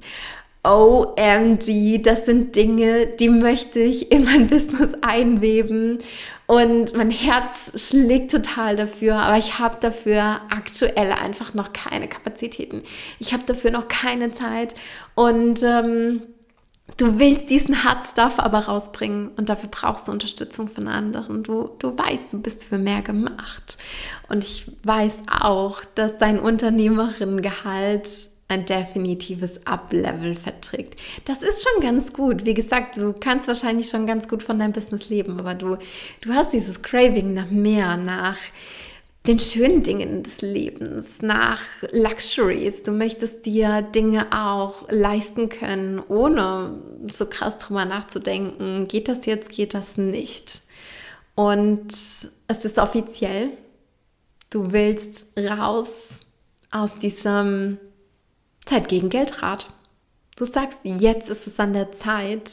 OMG, 0.65 2.01
das 2.01 2.25
sind 2.25 2.55
Dinge, 2.55 3.07
die 3.07 3.27
möchte 3.27 3.79
ich 3.79 4.11
in 4.13 4.23
mein 4.23 4.47
Business 4.49 4.93
einweben. 5.01 5.99
Und 6.45 6.93
mein 6.95 7.11
Herz 7.11 7.71
schlägt 7.75 8.31
total 8.31 8.75
dafür, 8.77 9.15
aber 9.15 9.37
ich 9.37 9.59
habe 9.59 9.77
dafür 9.79 10.41
aktuell 10.49 11.11
einfach 11.11 11.53
noch 11.53 11.73
keine 11.73 12.07
Kapazitäten. 12.07 12.83
Ich 13.19 13.33
habe 13.33 13.43
dafür 13.45 13.71
noch 13.71 13.87
keine 13.89 14.31
Zeit. 14.31 14.75
Und 15.15 15.61
ähm, 15.63 16.21
du 16.97 17.19
willst 17.19 17.49
diesen 17.49 17.83
Hard 17.83 18.05
Stuff 18.05 18.39
aber 18.39 18.59
rausbringen 18.59 19.29
und 19.37 19.49
dafür 19.49 19.69
brauchst 19.69 20.07
du 20.07 20.11
Unterstützung 20.11 20.67
von 20.67 20.87
anderen. 20.87 21.43
Du, 21.43 21.69
du 21.79 21.97
weißt, 21.97 22.33
du 22.33 22.41
bist 22.41 22.65
für 22.65 22.77
mehr 22.77 23.01
gemacht. 23.01 23.77
Und 24.29 24.43
ich 24.43 24.65
weiß 24.83 25.13
auch, 25.41 25.83
dass 25.95 26.17
dein 26.17 26.39
Unternehmerinnengehalt 26.39 28.09
ein 28.49 28.65
definitives 28.65 29.65
Up-Level 29.65 30.35
verträgt. 30.35 30.99
Das 31.25 31.41
ist 31.41 31.63
schon 31.63 31.81
ganz 31.81 32.13
gut. 32.13 32.45
Wie 32.45 32.53
gesagt, 32.53 32.97
du 32.97 33.13
kannst 33.13 33.47
wahrscheinlich 33.47 33.89
schon 33.89 34.05
ganz 34.05 34.27
gut 34.27 34.43
von 34.43 34.59
deinem 34.59 34.73
Business 34.73 35.09
leben, 35.09 35.39
aber 35.39 35.55
du, 35.55 35.77
du 36.21 36.33
hast 36.33 36.53
dieses 36.53 36.81
Craving 36.81 37.33
nach 37.33 37.49
mehr, 37.49 37.97
nach 37.97 38.37
den 39.25 39.39
schönen 39.39 39.83
Dingen 39.83 40.23
des 40.23 40.41
Lebens, 40.41 41.21
nach 41.21 41.61
Luxuries. 41.91 42.83
Du 42.83 42.91
möchtest 42.91 43.45
dir 43.45 43.81
Dinge 43.81 44.27
auch 44.31 44.89
leisten 44.89 45.47
können, 45.47 46.01
ohne 46.09 46.77
so 47.11 47.25
krass 47.25 47.57
drüber 47.57 47.85
nachzudenken, 47.85 48.87
geht 48.87 49.07
das 49.07 49.25
jetzt, 49.25 49.49
geht 49.49 49.73
das 49.73 49.97
nicht. 49.97 50.61
Und 51.35 51.93
es 52.47 52.65
ist 52.65 52.77
offiziell, 52.77 53.51
du 54.49 54.71
willst 54.73 55.25
raus 55.37 55.89
aus 56.69 56.97
diesem 56.97 57.77
Zeit 58.65 58.89
gegen 58.89 59.09
Geldrat. 59.09 59.69
Du 60.35 60.45
sagst, 60.45 60.79
jetzt 60.83 61.29
ist 61.29 61.47
es 61.47 61.59
an 61.59 61.73
der 61.73 61.91
Zeit, 61.93 62.51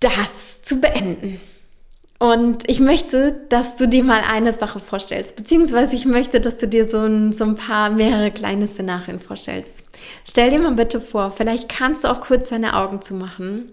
das 0.00 0.60
zu 0.62 0.80
beenden. 0.80 1.40
Und 2.18 2.68
ich 2.68 2.80
möchte, 2.80 3.32
dass 3.48 3.76
du 3.76 3.86
dir 3.86 4.02
mal 4.02 4.22
eine 4.28 4.52
Sache 4.52 4.80
vorstellst, 4.80 5.36
beziehungsweise 5.36 5.94
ich 5.94 6.04
möchte, 6.04 6.40
dass 6.40 6.56
du 6.56 6.66
dir 6.66 6.90
so 6.90 6.98
ein, 6.98 7.32
so 7.32 7.44
ein 7.44 7.54
paar 7.54 7.90
mehrere 7.90 8.32
kleine 8.32 8.66
Szenarien 8.66 9.20
vorstellst. 9.20 9.84
Stell 10.24 10.50
dir 10.50 10.58
mal 10.58 10.72
bitte 10.72 11.00
vor, 11.00 11.30
vielleicht 11.30 11.68
kannst 11.68 12.02
du 12.02 12.08
auch 12.08 12.20
kurz 12.20 12.48
deine 12.48 12.74
Augen 12.74 13.02
zumachen. 13.02 13.70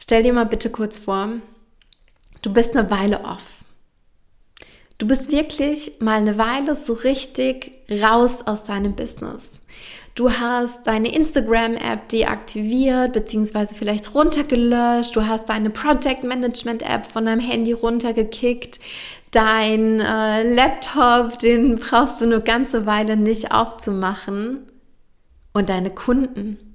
Stell 0.00 0.24
dir 0.24 0.32
mal 0.32 0.46
bitte 0.46 0.70
kurz 0.70 0.98
vor, 0.98 1.28
du 2.42 2.52
bist 2.52 2.76
eine 2.76 2.90
Weile 2.90 3.20
off. 3.20 3.58
Du 4.98 5.06
bist 5.06 5.30
wirklich 5.30 6.00
mal 6.00 6.16
eine 6.16 6.36
Weile 6.36 6.74
so 6.74 6.92
richtig 6.92 7.72
raus 7.88 8.44
aus 8.46 8.64
deinem 8.64 8.96
Business. 8.96 9.60
Du 10.18 10.32
hast 10.32 10.84
deine 10.84 11.14
Instagram-App 11.14 12.08
deaktiviert 12.08 13.12
beziehungsweise 13.12 13.72
vielleicht 13.72 14.16
runtergelöscht. 14.16 15.14
Du 15.14 15.24
hast 15.24 15.48
deine 15.48 15.70
Project 15.70 16.24
Management-App 16.24 17.12
von 17.12 17.26
deinem 17.26 17.38
Handy 17.38 17.70
runtergekickt. 17.70 18.80
Dein 19.30 20.00
äh, 20.00 20.54
Laptop, 20.54 21.38
den 21.38 21.78
brauchst 21.78 22.20
du 22.20 22.24
eine 22.24 22.40
ganze 22.40 22.84
Weile 22.84 23.16
nicht 23.16 23.52
aufzumachen. 23.52 24.66
Und 25.52 25.68
deine 25.68 25.90
Kunden, 25.90 26.74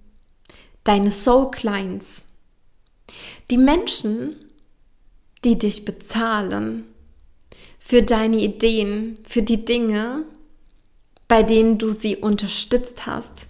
deine 0.86 1.12
Soul 1.12 1.52
Clients, 1.52 2.26
die 3.52 3.58
Menschen, 3.58 4.38
die 5.44 5.60
dich 5.60 5.84
bezahlen 5.84 6.86
für 7.78 8.04
deine 8.04 8.38
Ideen, 8.38 9.18
für 9.26 9.42
die 9.42 9.66
Dinge, 9.66 10.24
bei 11.34 11.42
denen 11.42 11.80
du 11.80 11.90
sie 11.90 12.18
unterstützt 12.18 13.08
hast, 13.08 13.48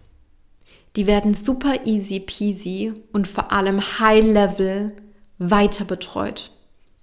die 0.96 1.06
werden 1.06 1.34
super 1.34 1.86
easy 1.86 2.22
peasy 2.22 2.94
und 3.12 3.28
vor 3.28 3.52
allem 3.52 3.82
high 4.00 4.24
level 4.24 4.96
weiter 5.38 5.84
betreut. 5.84 6.52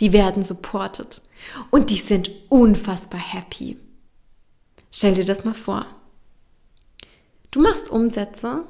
Die 0.01 0.15
werden 0.15 0.43
supported 0.43 1.21
und 1.69 1.91
die 1.91 1.99
sind 1.99 2.31
unfassbar 2.49 3.21
happy. 3.21 3.77
Stell 4.91 5.13
dir 5.13 5.27
das 5.27 5.45
mal 5.45 5.53
vor. 5.53 5.85
Du 7.51 7.61
machst 7.61 7.91
Umsätze, 7.91 8.65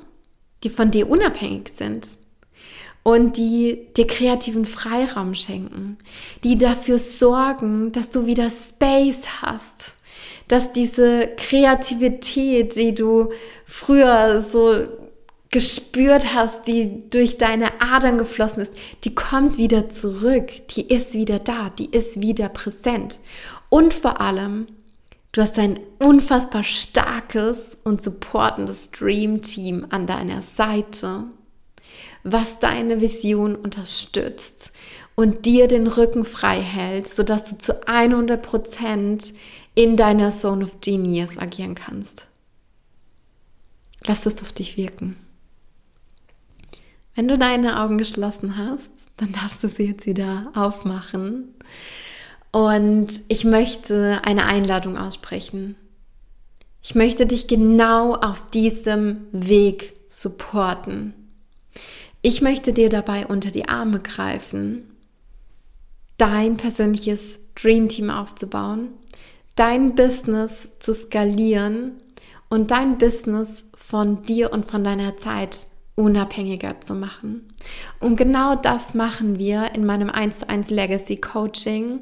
die 0.64 0.70
von 0.70 0.90
dir 0.90 1.08
unabhängig 1.08 1.68
sind 1.76 2.18
und 3.04 3.36
die 3.36 3.86
dir 3.96 4.08
kreativen 4.08 4.66
Freiraum 4.66 5.36
schenken, 5.36 5.96
die 6.42 6.58
dafür 6.58 6.98
sorgen, 6.98 7.92
dass 7.92 8.10
du 8.10 8.26
wieder 8.26 8.50
Space 8.50 9.42
hast, 9.42 9.94
dass 10.50 10.72
diese 10.72 11.28
Kreativität, 11.36 12.74
die 12.74 12.92
du 12.92 13.28
früher 13.64 14.42
so 14.42 14.82
gespürt 15.48 16.34
hast, 16.34 16.66
die 16.66 17.08
durch 17.08 17.38
deine 17.38 17.80
Adern 17.80 18.18
geflossen 18.18 18.62
ist, 18.62 18.72
die 19.04 19.14
kommt 19.14 19.58
wieder 19.58 19.88
zurück, 19.88 20.50
die 20.70 20.88
ist 20.88 21.14
wieder 21.14 21.38
da, 21.38 21.70
die 21.70 21.88
ist 21.90 22.20
wieder 22.20 22.48
präsent. 22.48 23.20
Und 23.68 23.94
vor 23.94 24.20
allem, 24.20 24.66
du 25.30 25.40
hast 25.40 25.56
ein 25.56 25.78
unfassbar 26.00 26.64
starkes 26.64 27.78
und 27.84 28.02
supportendes 28.02 28.90
Dream 28.90 29.42
Team 29.42 29.86
an 29.90 30.08
deiner 30.08 30.42
Seite, 30.42 31.26
was 32.24 32.58
deine 32.58 33.00
Vision 33.00 33.54
unterstützt 33.54 34.72
und 35.14 35.44
dir 35.44 35.68
den 35.68 35.86
Rücken 35.86 36.24
frei 36.24 36.60
hält, 36.60 37.12
sodass 37.12 37.50
du 37.50 37.58
zu 37.58 37.86
100 37.86 38.40
Prozent 38.40 39.32
in 39.74 39.96
deiner 39.96 40.30
Zone 40.30 40.64
of 40.64 40.80
Genius 40.80 41.38
agieren 41.38 41.74
kannst. 41.74 42.28
Lass 44.04 44.26
es 44.26 44.42
auf 44.42 44.52
dich 44.52 44.76
wirken. 44.76 45.16
Wenn 47.14 47.28
du 47.28 47.36
deine 47.36 47.80
Augen 47.80 47.98
geschlossen 47.98 48.56
hast, 48.56 48.90
dann 49.16 49.32
darfst 49.32 49.62
du 49.62 49.68
sie 49.68 49.84
jetzt 49.84 50.06
wieder 50.06 50.50
aufmachen. 50.54 51.54
Und 52.52 53.08
ich 53.28 53.44
möchte 53.44 54.22
eine 54.24 54.46
Einladung 54.46 54.96
aussprechen. 54.96 55.76
Ich 56.82 56.94
möchte 56.94 57.26
dich 57.26 57.46
genau 57.46 58.14
auf 58.14 58.46
diesem 58.50 59.26
Weg 59.32 59.94
supporten. 60.08 61.12
Ich 62.22 62.42
möchte 62.42 62.72
dir 62.72 62.88
dabei 62.88 63.26
unter 63.26 63.50
die 63.50 63.68
Arme 63.68 64.00
greifen, 64.00 64.90
dein 66.16 66.56
persönliches 66.56 67.38
Dream 67.54 67.88
Team 67.88 68.10
aufzubauen, 68.10 68.88
dein 69.60 69.94
Business 69.94 70.70
zu 70.78 70.94
skalieren 70.94 72.00
und 72.48 72.70
dein 72.70 72.96
Business 72.96 73.70
von 73.76 74.22
dir 74.22 74.54
und 74.54 74.70
von 74.70 74.82
deiner 74.82 75.18
Zeit 75.18 75.66
unabhängiger 75.96 76.80
zu 76.80 76.94
machen. 76.94 77.52
Und 78.00 78.16
genau 78.16 78.54
das 78.54 78.94
machen 78.94 79.38
wir 79.38 79.74
in 79.74 79.84
meinem 79.84 80.08
1 80.08 80.38
zu 80.38 80.48
1 80.48 80.70
Legacy 80.70 81.18
Coaching. 81.18 81.98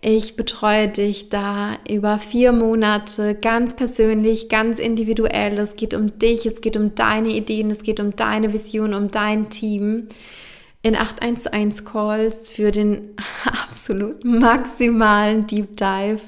Ich 0.00 0.36
betreue 0.36 0.86
dich 0.86 1.30
da 1.30 1.78
über 1.90 2.20
vier 2.20 2.52
Monate 2.52 3.34
ganz 3.34 3.74
persönlich, 3.74 4.48
ganz 4.48 4.78
individuell. 4.78 5.58
Es 5.58 5.74
geht 5.74 5.94
um 5.94 6.16
dich, 6.16 6.46
es 6.46 6.60
geht 6.60 6.76
um 6.76 6.94
deine 6.94 7.30
Ideen, 7.30 7.72
es 7.72 7.82
geht 7.82 7.98
um 7.98 8.14
deine 8.14 8.52
Vision, 8.52 8.94
um 8.94 9.10
dein 9.10 9.50
Team. 9.50 10.06
In 10.82 10.94
8 10.94 11.22
1 11.22 11.42
zu 11.42 11.52
1 11.52 11.84
Calls 11.84 12.50
für 12.50 12.70
den 12.70 13.16
absolut 13.64 14.24
maximalen 14.24 15.48
Deep 15.48 15.76
Dive 15.76 16.20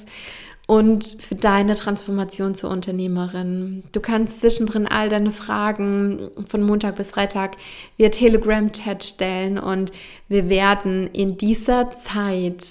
und 0.72 1.04
für 1.20 1.34
deine 1.34 1.74
Transformation 1.74 2.54
zur 2.54 2.70
Unternehmerin. 2.70 3.84
Du 3.92 4.00
kannst 4.00 4.40
zwischendrin 4.40 4.86
all 4.86 5.10
deine 5.10 5.30
Fragen 5.30 6.30
von 6.48 6.62
Montag 6.62 6.96
bis 6.96 7.10
Freitag 7.10 7.58
via 7.98 8.08
Telegram-Chat 8.08 9.04
stellen 9.04 9.58
und 9.58 9.92
wir 10.28 10.48
werden 10.48 11.10
in 11.12 11.36
dieser 11.36 11.90
Zeit 11.90 12.64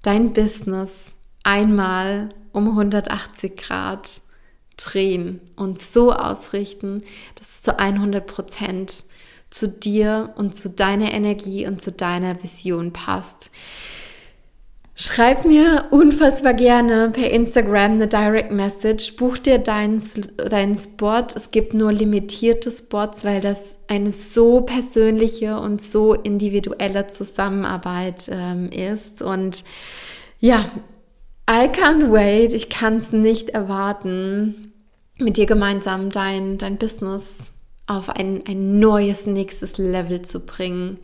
dein 0.00 0.32
Business 0.32 1.12
einmal 1.42 2.30
um 2.52 2.68
180 2.68 3.54
Grad 3.54 4.08
drehen 4.78 5.42
und 5.56 5.78
so 5.78 6.14
ausrichten, 6.14 7.02
dass 7.34 7.48
es 7.50 7.62
zu 7.64 7.78
100 7.78 8.26
Prozent 8.26 9.04
zu 9.50 9.68
dir 9.68 10.32
und 10.36 10.54
zu 10.54 10.70
deiner 10.70 11.12
Energie 11.12 11.66
und 11.66 11.82
zu 11.82 11.92
deiner 11.92 12.42
Vision 12.42 12.94
passt. 12.94 13.50
Schreib 14.98 15.44
mir 15.44 15.88
unfassbar 15.90 16.54
gerne 16.54 17.10
per 17.10 17.30
Instagram 17.30 17.92
eine 17.92 18.08
Direct 18.08 18.50
Message. 18.50 19.16
Buch 19.16 19.36
dir 19.36 19.58
deinen, 19.58 20.02
deinen 20.48 20.74
Spot. 20.74 21.26
Es 21.34 21.50
gibt 21.50 21.74
nur 21.74 21.92
limitierte 21.92 22.70
Spots, 22.70 23.22
weil 23.22 23.42
das 23.42 23.76
eine 23.88 24.10
so 24.10 24.62
persönliche 24.62 25.60
und 25.60 25.82
so 25.82 26.14
individuelle 26.14 27.08
Zusammenarbeit 27.08 28.30
ähm, 28.32 28.70
ist. 28.70 29.20
Und 29.20 29.64
ja, 30.40 30.70
I 31.48 31.68
can't 31.68 32.10
wait. 32.10 32.54
Ich 32.54 32.70
kann 32.70 32.96
es 32.96 33.12
nicht 33.12 33.50
erwarten, 33.50 34.72
mit 35.18 35.36
dir 35.36 35.44
gemeinsam 35.44 36.08
dein, 36.08 36.56
dein 36.56 36.78
Business 36.78 37.22
auf 37.86 38.08
ein, 38.08 38.44
ein 38.48 38.78
neues 38.78 39.26
nächstes 39.26 39.76
Level 39.76 40.22
zu 40.22 40.46
bringen 40.46 41.00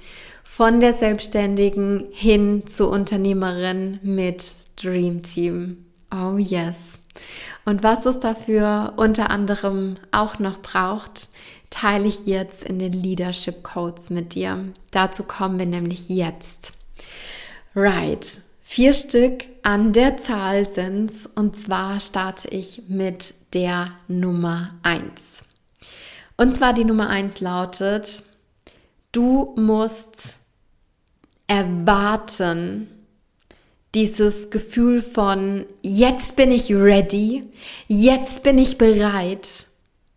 von 0.55 0.81
der 0.81 0.93
Selbstständigen 0.93 2.09
hin 2.11 2.67
zur 2.67 2.91
Unternehmerin 2.91 3.99
mit 4.03 4.53
Dream 4.77 5.23
Team. 5.23 5.87
Oh 6.15 6.37
yes. 6.37 6.77
Und 7.65 7.83
was 7.83 8.05
es 8.05 8.21
dafür 8.21 8.93
unter 8.99 9.31
anderem 9.31 9.95
auch 10.11 10.39
noch 10.39 10.61
braucht, 10.61 11.31
teile 11.71 12.07
ich 12.07 12.27
jetzt 12.27 12.65
in 12.65 12.79
den 12.79 12.93
Leadership 12.93 13.63
Codes 13.63 14.11
mit 14.11 14.35
dir. 14.35 14.67
Dazu 14.91 15.23
kommen 15.23 15.59
wir 15.59 15.65
nämlich 15.65 16.11
jetzt. 16.11 16.75
Right. 17.75 18.43
Vier 18.61 18.93
Stück 18.93 19.45
an 19.63 19.95
der 19.95 20.19
Zahl 20.19 20.67
sind's 20.67 21.31
und 21.35 21.57
zwar 21.57 21.99
starte 21.99 22.49
ich 22.49 22.83
mit 22.89 23.33
der 23.55 23.93
Nummer 24.07 24.75
eins. 24.83 25.47
Und 26.37 26.55
zwar 26.55 26.75
die 26.75 26.85
Nummer 26.85 27.09
eins 27.09 27.41
lautet, 27.41 28.23
du 29.13 29.55
musst 29.57 30.42
erwarten, 31.47 32.89
dieses 33.95 34.51
Gefühl 34.51 35.03
von, 35.03 35.67
jetzt 35.83 36.37
bin 36.37 36.51
ich 36.51 36.75
ready, 36.75 37.45
jetzt 37.89 38.43
bin 38.43 38.59
ich 38.59 38.79
bereit, 38.79 39.67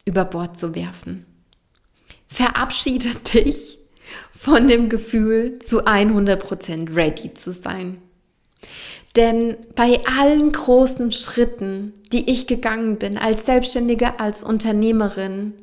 über 0.05 0.23
Bord 0.23 0.57
zu 0.57 0.75
werfen. 0.75 1.25
Verabschiede 2.27 3.15
dich 3.33 3.77
von 4.31 4.67
dem 4.67 4.89
Gefühl, 4.89 5.59
zu 5.59 5.85
100% 5.85 6.95
ready 6.95 7.33
zu 7.33 7.51
sein. 7.51 8.01
Denn 9.15 9.55
bei 9.75 10.01
allen 10.19 10.51
großen 10.51 11.11
Schritten, 11.11 11.93
die 12.11 12.29
ich 12.29 12.47
gegangen 12.47 12.97
bin, 12.97 13.17
als 13.17 13.45
Selbstständige, 13.45 14.19
als 14.19 14.43
Unternehmerin, 14.43 15.53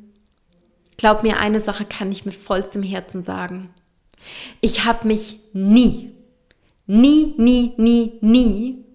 glaub 0.97 1.23
mir, 1.23 1.39
eine 1.39 1.61
Sache 1.61 1.85
kann 1.85 2.11
ich 2.11 2.25
mit 2.25 2.35
vollstem 2.35 2.83
Herzen 2.83 3.21
sagen. 3.23 3.69
Ich 4.61 4.85
habe 4.85 5.07
mich 5.07 5.39
nie, 5.53 6.11
nie, 6.87 7.33
nie, 7.37 7.73
nie, 7.77 8.13
nie 8.21 8.85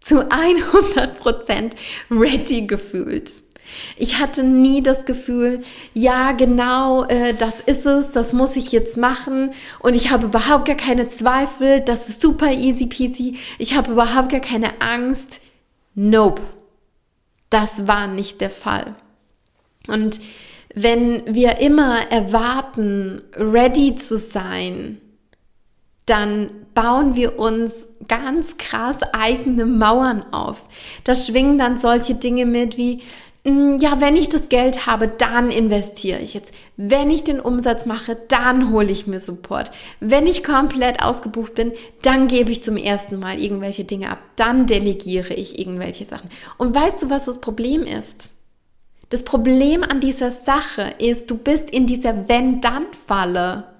zu 0.00 0.20
100% 0.20 1.72
ready 2.10 2.66
gefühlt. 2.66 3.30
Ich 3.96 4.18
hatte 4.18 4.44
nie 4.44 4.82
das 4.82 5.04
Gefühl, 5.04 5.62
ja 5.92 6.32
genau, 6.32 7.04
äh, 7.04 7.34
das 7.34 7.54
ist 7.66 7.84
es, 7.84 8.12
das 8.12 8.32
muss 8.32 8.56
ich 8.56 8.72
jetzt 8.72 8.96
machen 8.96 9.50
und 9.80 9.96
ich 9.96 10.10
habe 10.10 10.26
überhaupt 10.26 10.66
gar 10.66 10.76
keine 10.76 11.08
Zweifel, 11.08 11.80
das 11.80 12.08
ist 12.08 12.20
super 12.20 12.52
easy 12.52 12.86
peasy, 12.86 13.38
ich 13.58 13.76
habe 13.76 13.92
überhaupt 13.92 14.30
gar 14.30 14.40
keine 14.40 14.80
Angst. 14.80 15.40
Nope, 15.94 16.42
das 17.50 17.86
war 17.86 18.06
nicht 18.06 18.40
der 18.40 18.50
Fall. 18.50 18.94
Und 19.88 20.20
wenn 20.76 21.22
wir 21.34 21.58
immer 21.60 22.12
erwarten, 22.12 23.22
ready 23.34 23.94
zu 23.94 24.18
sein, 24.18 25.00
dann 26.04 26.50
bauen 26.74 27.16
wir 27.16 27.38
uns 27.38 27.88
ganz 28.06 28.58
krass 28.58 28.98
eigene 29.14 29.64
Mauern 29.64 30.22
auf. 30.32 30.68
Da 31.02 31.14
schwingen 31.14 31.56
dann 31.56 31.78
solche 31.78 32.14
Dinge 32.14 32.44
mit 32.44 32.76
wie, 32.76 33.00
mm, 33.44 33.76
ja, 33.80 34.02
wenn 34.02 34.16
ich 34.16 34.28
das 34.28 34.50
Geld 34.50 34.86
habe, 34.86 35.08
dann 35.08 35.50
investiere 35.50 36.20
ich 36.20 36.34
jetzt. 36.34 36.52
Wenn 36.76 37.10
ich 37.10 37.24
den 37.24 37.40
Umsatz 37.40 37.86
mache, 37.86 38.14
dann 38.28 38.70
hole 38.70 38.92
ich 38.92 39.06
mir 39.06 39.18
Support. 39.18 39.70
Wenn 40.00 40.26
ich 40.26 40.44
komplett 40.44 41.02
ausgebucht 41.02 41.54
bin, 41.54 41.72
dann 42.02 42.28
gebe 42.28 42.52
ich 42.52 42.62
zum 42.62 42.76
ersten 42.76 43.18
Mal 43.18 43.40
irgendwelche 43.40 43.84
Dinge 43.84 44.10
ab. 44.10 44.18
Dann 44.36 44.66
delegiere 44.66 45.32
ich 45.32 45.58
irgendwelche 45.58 46.04
Sachen. 46.04 46.28
Und 46.58 46.74
weißt 46.74 47.02
du, 47.02 47.08
was 47.08 47.24
das 47.24 47.40
Problem 47.40 47.82
ist? 47.82 48.35
Das 49.08 49.24
Problem 49.24 49.84
an 49.84 50.00
dieser 50.00 50.32
Sache 50.32 50.94
ist, 50.98 51.30
du 51.30 51.38
bist 51.38 51.70
in 51.70 51.86
dieser 51.86 52.28
Wenn-Dann-Falle 52.28 53.72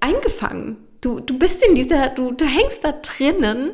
eingefangen. 0.00 0.76
Du, 1.00 1.20
du 1.20 1.38
bist 1.38 1.64
in 1.64 1.74
dieser, 1.74 2.08
du, 2.10 2.32
du 2.32 2.44
hängst 2.44 2.84
da 2.84 2.92
drinnen 2.92 3.72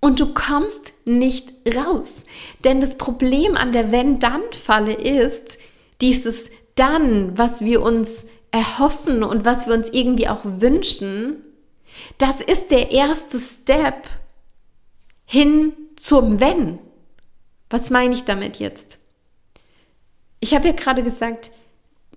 und 0.00 0.20
du 0.20 0.32
kommst 0.34 0.92
nicht 1.04 1.52
raus. 1.74 2.16
Denn 2.62 2.80
das 2.80 2.96
Problem 2.96 3.56
an 3.56 3.72
der 3.72 3.90
Wenn-Dann-Falle 3.92 4.94
ist, 4.94 5.58
dieses 6.00 6.50
Dann, 6.74 7.36
was 7.36 7.60
wir 7.60 7.82
uns 7.82 8.24
erhoffen 8.50 9.22
und 9.22 9.44
was 9.44 9.66
wir 9.66 9.74
uns 9.74 9.88
irgendwie 9.90 10.28
auch 10.28 10.42
wünschen, 10.44 11.36
das 12.18 12.40
ist 12.40 12.70
der 12.70 12.92
erste 12.92 13.38
Step 13.40 14.06
hin 15.24 15.72
zum 15.96 16.40
Wenn. 16.40 16.78
Was 17.70 17.90
meine 17.90 18.14
ich 18.14 18.24
damit 18.24 18.58
jetzt? 18.58 18.98
Ich 20.40 20.54
habe 20.54 20.68
ja 20.68 20.74
gerade 20.74 21.02
gesagt, 21.02 21.50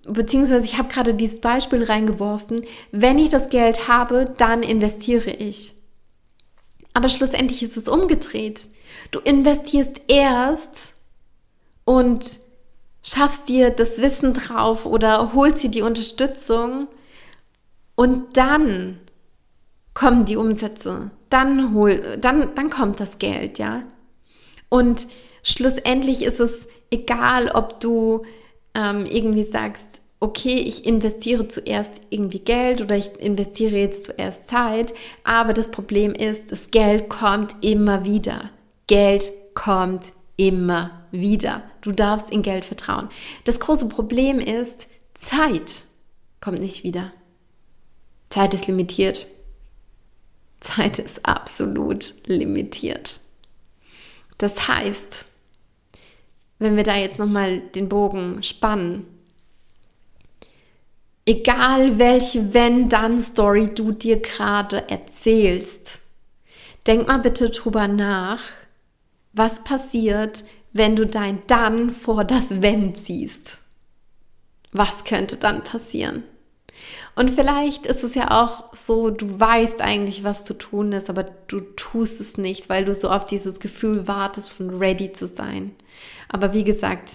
beziehungsweise 0.03 0.65
ich 0.65 0.77
habe 0.77 0.89
gerade 0.89 1.13
dieses 1.13 1.41
Beispiel 1.41 1.83
reingeworfen, 1.83 2.61
wenn 2.91 3.19
ich 3.19 3.29
das 3.29 3.49
Geld 3.49 3.87
habe, 3.87 4.33
dann 4.37 4.63
investiere 4.63 5.31
ich. 5.31 5.73
Aber 6.93 7.09
schlussendlich 7.09 7.61
ist 7.63 7.77
es 7.77 7.87
umgedreht. 7.87 8.67
Du 9.11 9.19
investierst 9.19 10.01
erst 10.07 10.93
und 11.85 12.39
schaffst 13.03 13.47
dir 13.47 13.69
das 13.69 14.01
Wissen 14.01 14.33
drauf 14.33 14.85
oder 14.85 15.33
holst 15.33 15.63
dir 15.63 15.69
die 15.69 15.81
Unterstützung 15.81 16.87
und 17.95 18.35
dann 18.35 18.99
kommen 19.93 20.25
die 20.25 20.37
Umsätze. 20.37 21.11
Dann 21.29 21.73
hol, 21.73 22.17
dann, 22.19 22.53
dann 22.55 22.69
kommt 22.69 22.99
das 22.99 23.17
Geld, 23.17 23.59
ja. 23.59 23.83
Und 24.69 25.07
schlussendlich 25.47 26.23
ist 26.23 26.39
es 26.39 26.67
egal, 26.91 27.49
ob 27.49 27.79
du 27.79 28.23
ähm, 28.73 29.05
irgendwie 29.05 29.45
sagst, 29.45 30.01
okay, 30.19 30.55
ich 30.55 30.85
investiere 30.85 31.47
zuerst 31.47 32.01
irgendwie 32.09 32.39
Geld 32.39 32.81
oder 32.81 32.97
ich 32.97 33.19
investiere 33.19 33.77
jetzt 33.77 34.05
zuerst 34.05 34.47
Zeit, 34.47 34.93
aber 35.23 35.53
das 35.53 35.69
Problem 35.69 36.13
ist, 36.13 36.51
das 36.51 36.71
Geld 36.71 37.09
kommt 37.09 37.55
immer 37.63 38.03
wieder. 38.03 38.49
Geld 38.87 39.31
kommt 39.53 40.11
immer 40.37 40.91
wieder. 41.11 41.63
Du 41.81 41.91
darfst 41.91 42.31
in 42.31 42.41
Geld 42.41 42.65
vertrauen. 42.65 43.09
Das 43.43 43.59
große 43.59 43.87
Problem 43.89 44.39
ist, 44.39 44.87
Zeit 45.13 45.85
kommt 46.41 46.59
nicht 46.59 46.83
wieder. 46.83 47.11
Zeit 48.29 48.53
ist 48.53 48.67
limitiert. 48.67 49.27
Zeit 50.59 50.99
ist 50.99 51.25
absolut 51.25 52.15
limitiert. 52.25 53.19
Das 54.37 54.67
heißt, 54.67 55.26
wenn 56.59 56.75
wir 56.75 56.83
da 56.83 56.95
jetzt 56.95 57.19
nochmal 57.19 57.59
den 57.59 57.89
Bogen 57.89 58.41
spannen, 58.43 59.05
egal 61.25 61.99
welche 61.99 62.53
Wenn-Dann-Story 62.53 63.73
du 63.75 63.91
dir 63.91 64.19
gerade 64.19 64.89
erzählst, 64.89 65.99
denk 66.87 67.07
mal 67.07 67.19
bitte 67.19 67.49
drüber 67.49 67.87
nach, 67.87 68.41
was 69.33 69.63
passiert, 69.63 70.43
wenn 70.73 70.95
du 70.95 71.05
dein 71.05 71.41
Dann 71.47 71.91
vor 71.91 72.23
das 72.23 72.61
Wenn 72.61 72.95
ziehst. 72.95 73.59
Was 74.71 75.03
könnte 75.03 75.37
dann 75.37 75.63
passieren? 75.63 76.23
Und 77.15 77.31
vielleicht 77.31 77.85
ist 77.85 78.03
es 78.03 78.13
ja 78.13 78.43
auch 78.43 78.73
so, 78.73 79.09
du 79.09 79.39
weißt 79.39 79.81
eigentlich, 79.81 80.23
was 80.23 80.45
zu 80.45 80.53
tun 80.53 80.91
ist, 80.91 81.09
aber 81.09 81.23
du 81.47 81.61
tust 81.61 82.21
es 82.21 82.37
nicht, 82.37 82.69
weil 82.69 82.85
du 82.85 82.93
so 82.93 83.09
auf 83.09 83.25
dieses 83.25 83.59
Gefühl 83.59 84.07
wartest, 84.07 84.51
von 84.51 84.69
ready 84.77 85.11
zu 85.11 85.25
sein. 85.25 85.71
Aber 86.29 86.53
wie 86.53 86.63
gesagt, 86.63 87.09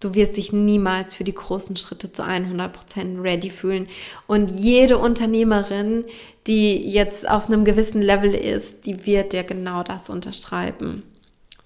du 0.00 0.14
wirst 0.14 0.36
dich 0.36 0.52
niemals 0.52 1.14
für 1.14 1.24
die 1.24 1.34
großen 1.34 1.76
Schritte 1.76 2.12
zu 2.12 2.22
100% 2.22 3.22
ready 3.22 3.50
fühlen. 3.50 3.86
Und 4.26 4.48
jede 4.48 4.98
Unternehmerin, 4.98 6.04
die 6.46 6.90
jetzt 6.90 7.28
auf 7.28 7.46
einem 7.46 7.64
gewissen 7.64 8.02
Level 8.02 8.34
ist, 8.34 8.86
die 8.86 9.06
wird 9.06 9.32
dir 9.32 9.44
genau 9.44 9.82
das 9.82 10.10
unterschreiben. 10.10 11.02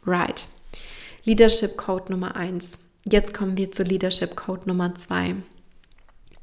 Right. 0.07 0.49
Leadership 1.25 1.77
Code 1.77 2.13
Nummer 2.13 2.37
1. 2.37 2.79
Jetzt 3.11 3.33
kommen 3.33 3.57
wir 3.57 3.71
zu 3.71 3.83
Leadership 3.83 4.37
Code 4.37 4.63
Nummer 4.67 4.95
2. 4.95 5.37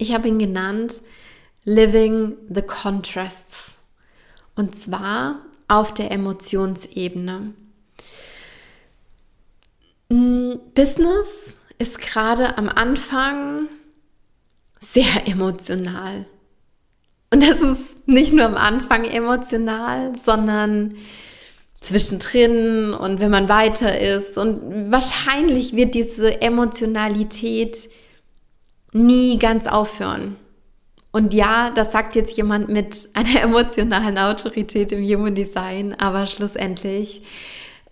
Ich 0.02 0.16
habe 0.16 0.30
ihn 0.30 0.40
genannt 0.40 1.04
Living 1.64 2.36
the 2.50 2.64
Contrasts. 2.64 3.76
Und 4.56 4.74
zwar 4.74 5.46
auf 5.68 5.94
der 5.94 6.10
Emotionsebene. 6.10 7.54
Mm, 10.10 10.54
Business 10.74 11.28
ist 11.78 12.00
gerade 12.00 12.58
am 12.58 12.68
Anfang 12.68 13.70
sehr 14.92 15.28
emotional. 15.28 16.26
Und 17.30 17.44
das 17.44 17.60
ist 17.60 18.08
nicht 18.08 18.34
nur 18.34 18.46
am 18.46 18.56
Anfang 18.56 19.06
emotional, 19.06 20.14
sondern 20.26 20.96
zwischendrin 21.80 22.96
und 22.96 23.20
wenn 23.20 23.30
man 23.30 23.50
weiter 23.50 24.02
ist. 24.02 24.36
Und 24.40 24.92
wahrscheinlich 24.92 25.76
wird 25.76 25.94
diese 25.94 26.42
Emotionalität 26.42 27.88
nie 28.94 29.40
ganz 29.40 29.68
aufhören. 29.68 30.36
Und 31.12 31.34
ja, 31.34 31.72
das 31.72 31.92
sagt 31.92 32.16
jetzt 32.16 32.38
jemand 32.38 32.70
mit 32.70 33.10
einer 33.14 33.42
emotionalen 33.44 34.18
Autorität 34.18 34.92
im 34.92 35.04
Human 35.04 35.36
Design, 35.36 35.96
aber 36.00 36.26
schlussendlich 36.26 37.24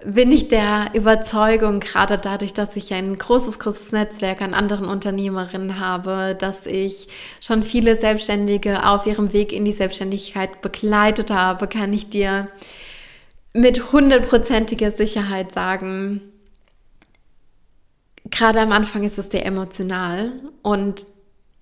bin 0.03 0.31
ich 0.31 0.47
der 0.47 0.91
Überzeugung, 0.93 1.81
gerade 1.81 2.17
dadurch, 2.17 2.53
dass 2.53 2.77
ich 2.77 2.93
ein 2.93 3.17
großes, 3.17 3.59
großes 3.59 3.91
Netzwerk 3.91 4.41
an 4.41 4.53
anderen 4.53 4.85
Unternehmerinnen 4.85 5.79
habe, 5.79 6.37
dass 6.39 6.65
ich 6.65 7.09
schon 7.41 7.63
viele 7.63 7.97
Selbstständige 7.97 8.87
auf 8.87 9.05
ihrem 9.05 9.33
Weg 9.33 9.51
in 9.51 9.65
die 9.65 9.73
Selbstständigkeit 9.73 10.61
begleitet 10.61 11.31
habe, 11.31 11.67
kann 11.67 11.91
ich 11.91 12.09
dir 12.09 12.47
mit 13.53 13.91
hundertprozentiger 13.91 14.91
Sicherheit 14.91 15.51
sagen, 15.51 16.21
gerade 18.31 18.59
am 18.61 18.71
Anfang 18.71 19.03
ist 19.03 19.17
es 19.17 19.29
sehr 19.29 19.45
emotional 19.45 20.31
und 20.61 21.05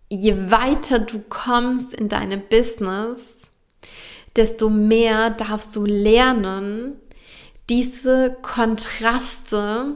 je 0.10 0.36
weiter 0.50 1.00
du 1.00 1.20
kommst 1.30 1.94
in 1.94 2.10
deinem 2.10 2.42
Business, 2.50 3.22
desto 4.36 4.70
mehr 4.70 5.32
darfst 5.32 5.76
du 5.76 5.86
lernen, 5.86 6.94
diese 7.70 8.38
Kontraste 8.42 9.96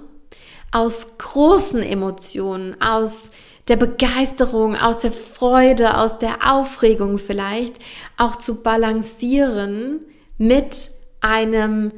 aus 0.71 1.17
großen 1.17 1.81
Emotionen, 1.81 2.81
aus 2.81 3.29
der 3.67 3.75
Begeisterung, 3.75 4.75
aus 4.75 4.99
der 4.99 5.11
Freude, 5.11 5.97
aus 5.97 6.17
der 6.17 6.51
Aufregung 6.51 7.19
vielleicht 7.19 7.75
auch 8.17 8.35
zu 8.35 8.63
balancieren 8.63 10.01
mit 10.37 10.91
einem, 11.21 11.91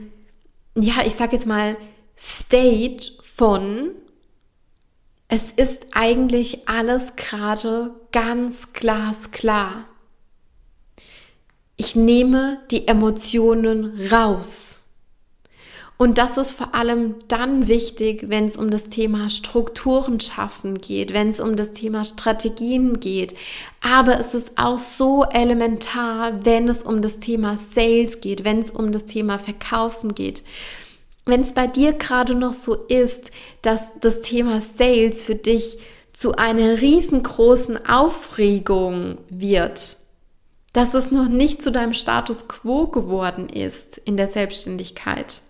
ja, 0.76 0.96
ich 1.06 1.16
sag 1.16 1.34
jetzt 1.34 1.46
mal, 1.46 1.78
State 2.18 3.12
von 3.36 3.92
es 5.36 5.52
ist 5.52 5.88
eigentlich 5.94 6.70
alles 6.70 7.16
gerade 7.16 7.90
ganz 8.12 8.72
glasklar. 8.72 9.86
Ich 11.76 11.96
nehme 11.96 12.60
die 12.70 12.88
Emotionen 12.88 14.00
raus. 14.12 14.84
Und 15.98 16.20
das 16.20 16.38
ist 16.38 16.52
vor 16.52 16.76
allem 16.76 17.16
dann 17.30 17.68
wichtig, 17.68 18.26
wenn 18.28 18.46
es 18.46 18.58
um 18.58 18.70
das 18.70 18.90
Thema 18.90 19.32
Strukturen 19.32 20.20
schaffen 20.20 20.76
geht, 20.76 21.14
wenn 21.14 21.30
es 21.30 21.40
um 21.40 21.56
das 21.56 21.72
Thema 21.72 22.06
Strategien 22.06 23.00
geht. 23.00 23.36
Aber 23.82 24.20
es 24.20 24.36
ist 24.36 24.52
auch 24.56 24.78
so 24.78 25.24
elementar, 25.24 26.46
wenn 26.46 26.68
es 26.68 26.84
um 26.84 27.02
das 27.02 27.18
Thema 27.18 27.58
Sales 27.74 28.22
geht, 28.22 28.44
wenn 28.44 28.60
es 28.60 28.70
um 28.70 28.92
das 28.92 29.06
Thema 29.06 29.40
Verkaufen 29.40 30.14
geht 30.14 30.44
wenn 31.26 31.42
es 31.42 31.54
bei 31.54 31.68
dir 31.68 31.94
gerade 31.94 32.36
noch 32.36 32.54
so 32.54 32.76
ist, 32.76 33.32
dass 33.62 33.82
das 34.02 34.20
Thema 34.20 34.62
Sales 34.62 35.24
für 35.24 35.36
dich 35.36 35.78
zu 36.12 36.36
einer 36.36 36.82
riesengroßen 36.82 37.88
Aufregung 37.88 39.18
wird, 39.30 39.98
dass 40.74 40.94
es 40.94 41.12
noch 41.12 41.28
nicht 41.28 41.62
zu 41.62 41.72
deinem 41.72 41.94
Status 41.94 42.48
quo 42.48 42.88
geworden 42.88 43.50
ist 43.50 43.98
in 43.98 44.18
der 44.18 44.28
Selbstständigkeit, 44.28 45.42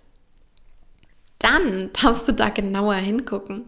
dann 1.39 1.89
darfst 2.01 2.27
du 2.27 2.33
da 2.33 2.49
genauer 2.49 2.95
hingucken. 2.95 3.65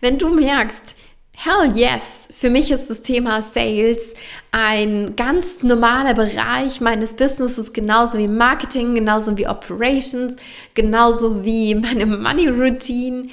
Wenn 0.00 0.18
du 0.18 0.28
merkst, 0.28 0.94
Hell 1.42 1.74
yes! 1.74 2.28
Für 2.32 2.50
mich 2.50 2.70
ist 2.70 2.90
das 2.90 3.00
Thema 3.00 3.40
Sales 3.40 3.96
ein 4.52 5.16
ganz 5.16 5.62
normaler 5.62 6.12
Bereich 6.12 6.82
meines 6.82 7.14
Businesses, 7.14 7.72
genauso 7.72 8.18
wie 8.18 8.28
Marketing, 8.28 8.94
genauso 8.94 9.38
wie 9.38 9.48
Operations, 9.48 10.36
genauso 10.74 11.42
wie 11.42 11.74
meine 11.74 12.04
Money 12.04 12.48
Routine. 12.48 13.28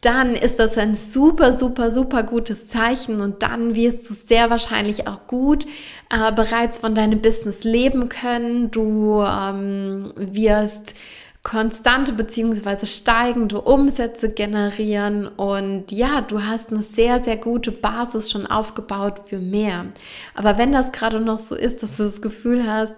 Dann 0.00 0.34
ist 0.34 0.58
das 0.58 0.78
ein 0.78 0.96
super, 0.96 1.54
super, 1.54 1.90
super 1.90 2.22
gutes 2.22 2.68
Zeichen 2.68 3.20
und 3.20 3.42
dann 3.42 3.74
wirst 3.74 4.08
du 4.08 4.14
sehr 4.14 4.48
wahrscheinlich 4.48 5.06
auch 5.06 5.26
gut 5.26 5.66
äh, 6.08 6.32
bereits 6.32 6.78
von 6.78 6.94
deinem 6.94 7.20
Business 7.20 7.64
leben 7.64 8.08
können. 8.08 8.70
Du 8.70 9.20
ähm, 9.22 10.14
wirst 10.16 10.94
konstante 11.42 12.12
beziehungsweise 12.12 12.84
steigende 12.84 13.62
Umsätze 13.62 14.28
generieren 14.28 15.26
und 15.26 15.90
ja, 15.90 16.20
du 16.20 16.42
hast 16.42 16.70
eine 16.70 16.82
sehr, 16.82 17.18
sehr 17.20 17.38
gute 17.38 17.72
Basis 17.72 18.30
schon 18.30 18.46
aufgebaut 18.46 19.22
für 19.24 19.38
mehr. 19.38 19.86
Aber 20.34 20.58
wenn 20.58 20.70
das 20.70 20.92
gerade 20.92 21.18
noch 21.18 21.38
so 21.38 21.54
ist, 21.54 21.82
dass 21.82 21.96
du 21.96 22.02
das 22.02 22.20
Gefühl 22.20 22.66
hast, 22.66 22.92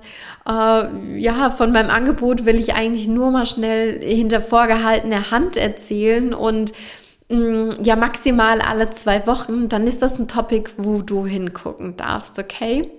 äh, 0.45 1.21
ja, 1.21 1.51
von 1.51 1.71
meinem 1.71 1.91
Angebot 1.91 2.45
will 2.45 2.59
ich 2.59 2.75
eigentlich 2.75 3.07
nur 3.07 3.31
mal 3.31 3.47
schnell 3.47 4.03
hinter 4.03 4.41
vorgehaltener 4.41 5.31
Hand 5.31 5.57
erzählen 5.57 6.35
und 6.35 6.73
mh, 7.29 7.37
mm, 7.37 7.85
ja, 7.85 7.95
maximal 7.95 8.61
alle 8.61 8.91
zwei 8.91 9.25
Wochen, 9.29 9.69
dann 9.69 9.87
ist 9.87 10.03
das 10.03 10.19
ein 10.19 10.27
Topic, 10.27 10.69
wo 10.79 11.03
du 11.03 11.27
hingucken 11.27 11.97
darfst, 11.97 12.41
okay? 12.41 12.91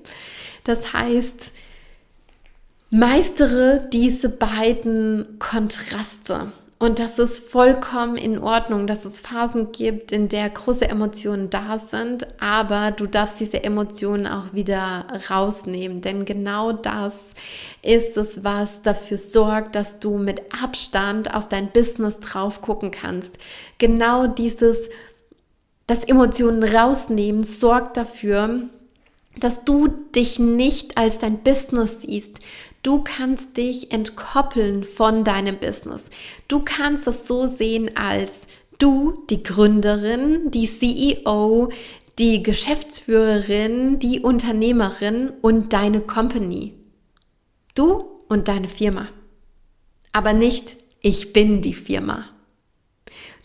Das 0.63 0.93
heißt, 0.93 1.51
meistere 2.93 3.89
diese 3.91 4.29
beiden 4.29 5.39
Kontraste. 5.39 6.51
Und 6.77 6.99
das 6.99 7.17
ist 7.17 7.49
vollkommen 7.49 8.17
in 8.17 8.37
Ordnung, 8.37 8.85
dass 8.85 9.03
es 9.03 9.19
Phasen 9.19 9.71
gibt, 9.71 10.11
in 10.11 10.29
der 10.29 10.47
große 10.51 10.87
Emotionen 10.87 11.49
da 11.49 11.79
sind, 11.79 12.27
aber 12.39 12.91
du 12.91 13.07
darfst 13.07 13.39
diese 13.39 13.63
Emotionen 13.63 14.27
auch 14.27 14.53
wieder 14.53 15.07
rausnehmen, 15.27 16.01
denn 16.01 16.23
genau 16.25 16.71
das 16.71 17.15
ist 17.81 18.15
es, 18.15 18.43
was 18.43 18.83
dafür 18.83 19.17
sorgt, 19.17 19.75
dass 19.75 19.97
du 19.97 20.19
mit 20.19 20.41
Abstand 20.61 21.33
auf 21.33 21.47
dein 21.49 21.71
Business 21.71 22.19
drauf 22.19 22.61
gucken 22.61 22.91
kannst. 22.91 23.39
Genau 23.79 24.27
dieses, 24.27 24.89
das 25.87 26.03
Emotionen 26.03 26.63
rausnehmen, 26.63 27.43
sorgt 27.43 27.97
dafür, 27.97 28.69
dass 29.39 29.63
du 29.63 29.87
dich 29.87 30.37
nicht 30.37 30.97
als 30.97 31.17
dein 31.17 31.39
Business 31.39 32.01
siehst. 32.01 32.39
Du 32.83 33.01
kannst 33.01 33.55
dich 33.55 33.91
entkoppeln 33.91 34.83
von 34.83 35.23
deinem 35.23 35.57
Business. 35.57 36.09
Du 36.47 36.59
kannst 36.59 37.07
es 37.07 37.27
so 37.27 37.47
sehen 37.47 37.95
als 37.95 38.45
du, 38.77 39.23
die 39.29 39.41
Gründerin, 39.41 40.51
die 40.51 40.67
CEO, 40.67 41.69
die 42.19 42.43
Geschäftsführerin, 42.43 43.99
die 43.99 44.19
Unternehmerin 44.19 45.31
und 45.41 45.71
deine 45.71 46.01
Company. 46.01 46.73
Du 47.73 48.03
und 48.27 48.49
deine 48.49 48.67
Firma. 48.67 49.07
Aber 50.11 50.33
nicht 50.33 50.77
ich 51.01 51.33
bin 51.33 51.61
die 51.61 51.73
Firma. 51.73 52.25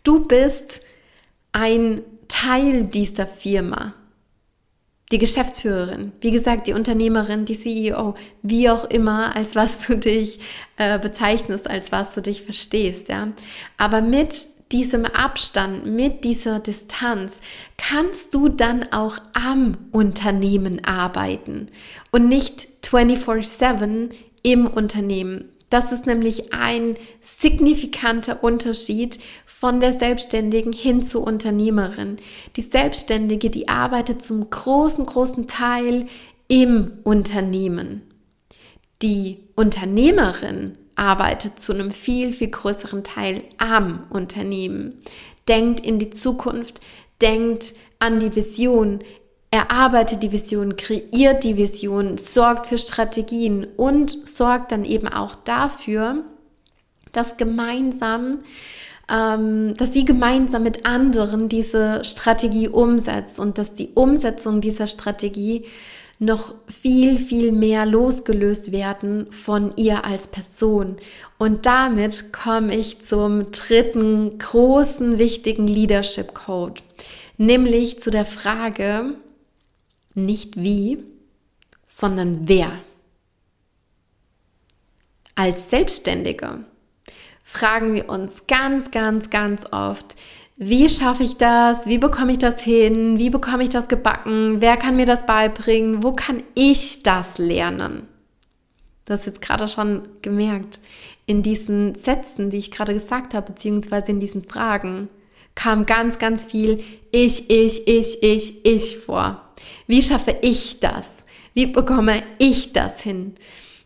Du 0.02 0.26
bist 0.26 0.80
ein 1.52 2.02
Teil 2.28 2.84
dieser 2.84 3.26
Firma. 3.26 3.94
Die 5.10 5.18
Geschäftsführerin, 5.18 6.12
wie 6.20 6.30
gesagt, 6.30 6.66
die 6.66 6.74
Unternehmerin, 6.74 7.44
die 7.44 7.58
CEO, 7.58 8.14
wie 8.42 8.68
auch 8.68 8.84
immer, 8.84 9.34
als 9.34 9.56
was 9.56 9.86
du 9.86 9.96
dich 9.96 10.40
äh, 10.76 10.98
bezeichnest, 10.98 11.68
als 11.68 11.92
was 11.92 12.14
du 12.14 12.20
dich 12.20 12.42
verstehst, 12.42 13.08
ja. 13.08 13.28
Aber 13.78 14.02
mit 14.02 14.46
diesem 14.72 15.06
Abstand, 15.06 15.86
mit 15.86 16.24
dieser 16.24 16.60
Distanz 16.60 17.32
kannst 17.78 18.34
du 18.34 18.48
dann 18.50 18.92
auch 18.92 19.18
am 19.32 19.78
Unternehmen 19.92 20.84
arbeiten 20.84 21.68
und 22.10 22.28
nicht 22.28 22.68
24/7 22.82 24.10
im 24.42 24.66
Unternehmen. 24.66 25.50
Das 25.70 25.92
ist 25.92 26.06
nämlich 26.06 26.54
ein 26.54 26.94
signifikanter 27.20 28.42
Unterschied 28.42 29.18
von 29.44 29.80
der 29.80 29.92
Selbstständigen 29.92 30.72
hin 30.72 31.02
zur 31.02 31.26
Unternehmerin. 31.26 32.16
Die 32.56 32.62
Selbstständige, 32.62 33.50
die 33.50 33.68
arbeitet 33.68 34.22
zum 34.22 34.48
großen, 34.48 35.04
großen 35.04 35.46
Teil 35.46 36.06
im 36.48 36.92
Unternehmen. 37.04 38.02
Die 39.02 39.44
Unternehmerin 39.54 40.78
arbeitet 40.96 41.60
zu 41.60 41.72
einem 41.72 41.90
viel, 41.90 42.32
viel 42.32 42.48
größeren 42.48 43.04
Teil 43.04 43.44
am 43.58 44.06
Unternehmen. 44.10 45.02
Denkt 45.46 45.84
in 45.86 45.98
die 45.98 46.10
Zukunft, 46.10 46.80
denkt 47.20 47.74
an 47.98 48.18
die 48.20 48.34
Vision, 48.34 49.00
erarbeitet 49.50 50.22
die 50.22 50.32
Vision, 50.32 50.76
kreiert 50.76 51.44
die 51.44 51.56
Vision, 51.56 52.18
sorgt 52.18 52.66
für 52.66 52.78
Strategien 52.78 53.66
und 53.76 54.28
sorgt 54.28 54.72
dann 54.72 54.84
eben 54.84 55.08
auch 55.08 55.34
dafür, 55.34 56.24
dass 57.12 57.36
gemeinsam, 57.38 58.40
ähm, 59.10 59.72
dass 59.74 59.94
sie 59.94 60.04
gemeinsam 60.04 60.62
mit 60.62 60.84
anderen 60.84 61.48
diese 61.48 62.04
Strategie 62.04 62.68
umsetzt 62.68 63.38
und 63.38 63.56
dass 63.56 63.72
die 63.72 63.90
Umsetzung 63.94 64.60
dieser 64.60 64.86
Strategie 64.86 65.64
noch 66.18 66.54
viel, 66.66 67.16
viel 67.16 67.52
mehr 67.52 67.86
losgelöst 67.86 68.72
werden 68.72 69.28
von 69.30 69.70
ihr 69.76 70.04
als 70.04 70.26
Person. 70.26 70.96
Und 71.38 71.64
damit 71.64 72.32
komme 72.32 72.74
ich 72.74 73.00
zum 73.02 73.52
dritten 73.52 74.38
großen, 74.38 75.18
wichtigen 75.18 75.66
Leadership 75.68 76.34
Code, 76.34 76.82
nämlich 77.36 78.00
zu 78.00 78.10
der 78.10 78.24
Frage, 78.24 79.14
nicht 80.24 80.56
wie, 80.62 81.04
sondern 81.86 82.48
wer. 82.48 82.72
Als 85.34 85.70
Selbstständige 85.70 86.64
fragen 87.44 87.94
wir 87.94 88.08
uns 88.08 88.46
ganz, 88.46 88.90
ganz, 88.90 89.30
ganz 89.30 89.64
oft, 89.72 90.16
wie 90.60 90.88
schaffe 90.88 91.22
ich 91.22 91.36
das? 91.36 91.86
Wie 91.86 91.98
bekomme 91.98 92.32
ich 92.32 92.38
das 92.38 92.60
hin? 92.60 93.20
Wie 93.20 93.30
bekomme 93.30 93.62
ich 93.62 93.68
das 93.68 93.86
gebacken? 93.86 94.60
Wer 94.60 94.76
kann 94.76 94.96
mir 94.96 95.06
das 95.06 95.24
beibringen? 95.24 96.02
Wo 96.02 96.12
kann 96.12 96.42
ich 96.56 97.04
das 97.04 97.38
lernen? 97.38 98.08
Du 99.04 99.12
hast 99.12 99.24
jetzt 99.24 99.40
gerade 99.40 99.68
schon 99.68 100.08
gemerkt, 100.20 100.80
in 101.26 101.42
diesen 101.42 101.94
Sätzen, 101.94 102.50
die 102.50 102.56
ich 102.56 102.72
gerade 102.72 102.92
gesagt 102.92 103.34
habe, 103.34 103.52
beziehungsweise 103.52 104.10
in 104.10 104.18
diesen 104.18 104.42
Fragen, 104.42 105.08
kam 105.54 105.86
ganz, 105.86 106.18
ganz 106.18 106.44
viel 106.44 106.82
ich, 107.12 107.48
ich, 107.50 107.86
ich, 107.86 108.22
ich, 108.22 108.66
ich 108.66 108.96
vor. 108.96 109.47
Wie 109.86 110.02
schaffe 110.02 110.36
ich 110.42 110.80
das? 110.80 111.06
Wie 111.54 111.66
bekomme 111.66 112.22
ich 112.38 112.72
das 112.72 113.00
hin? 113.00 113.34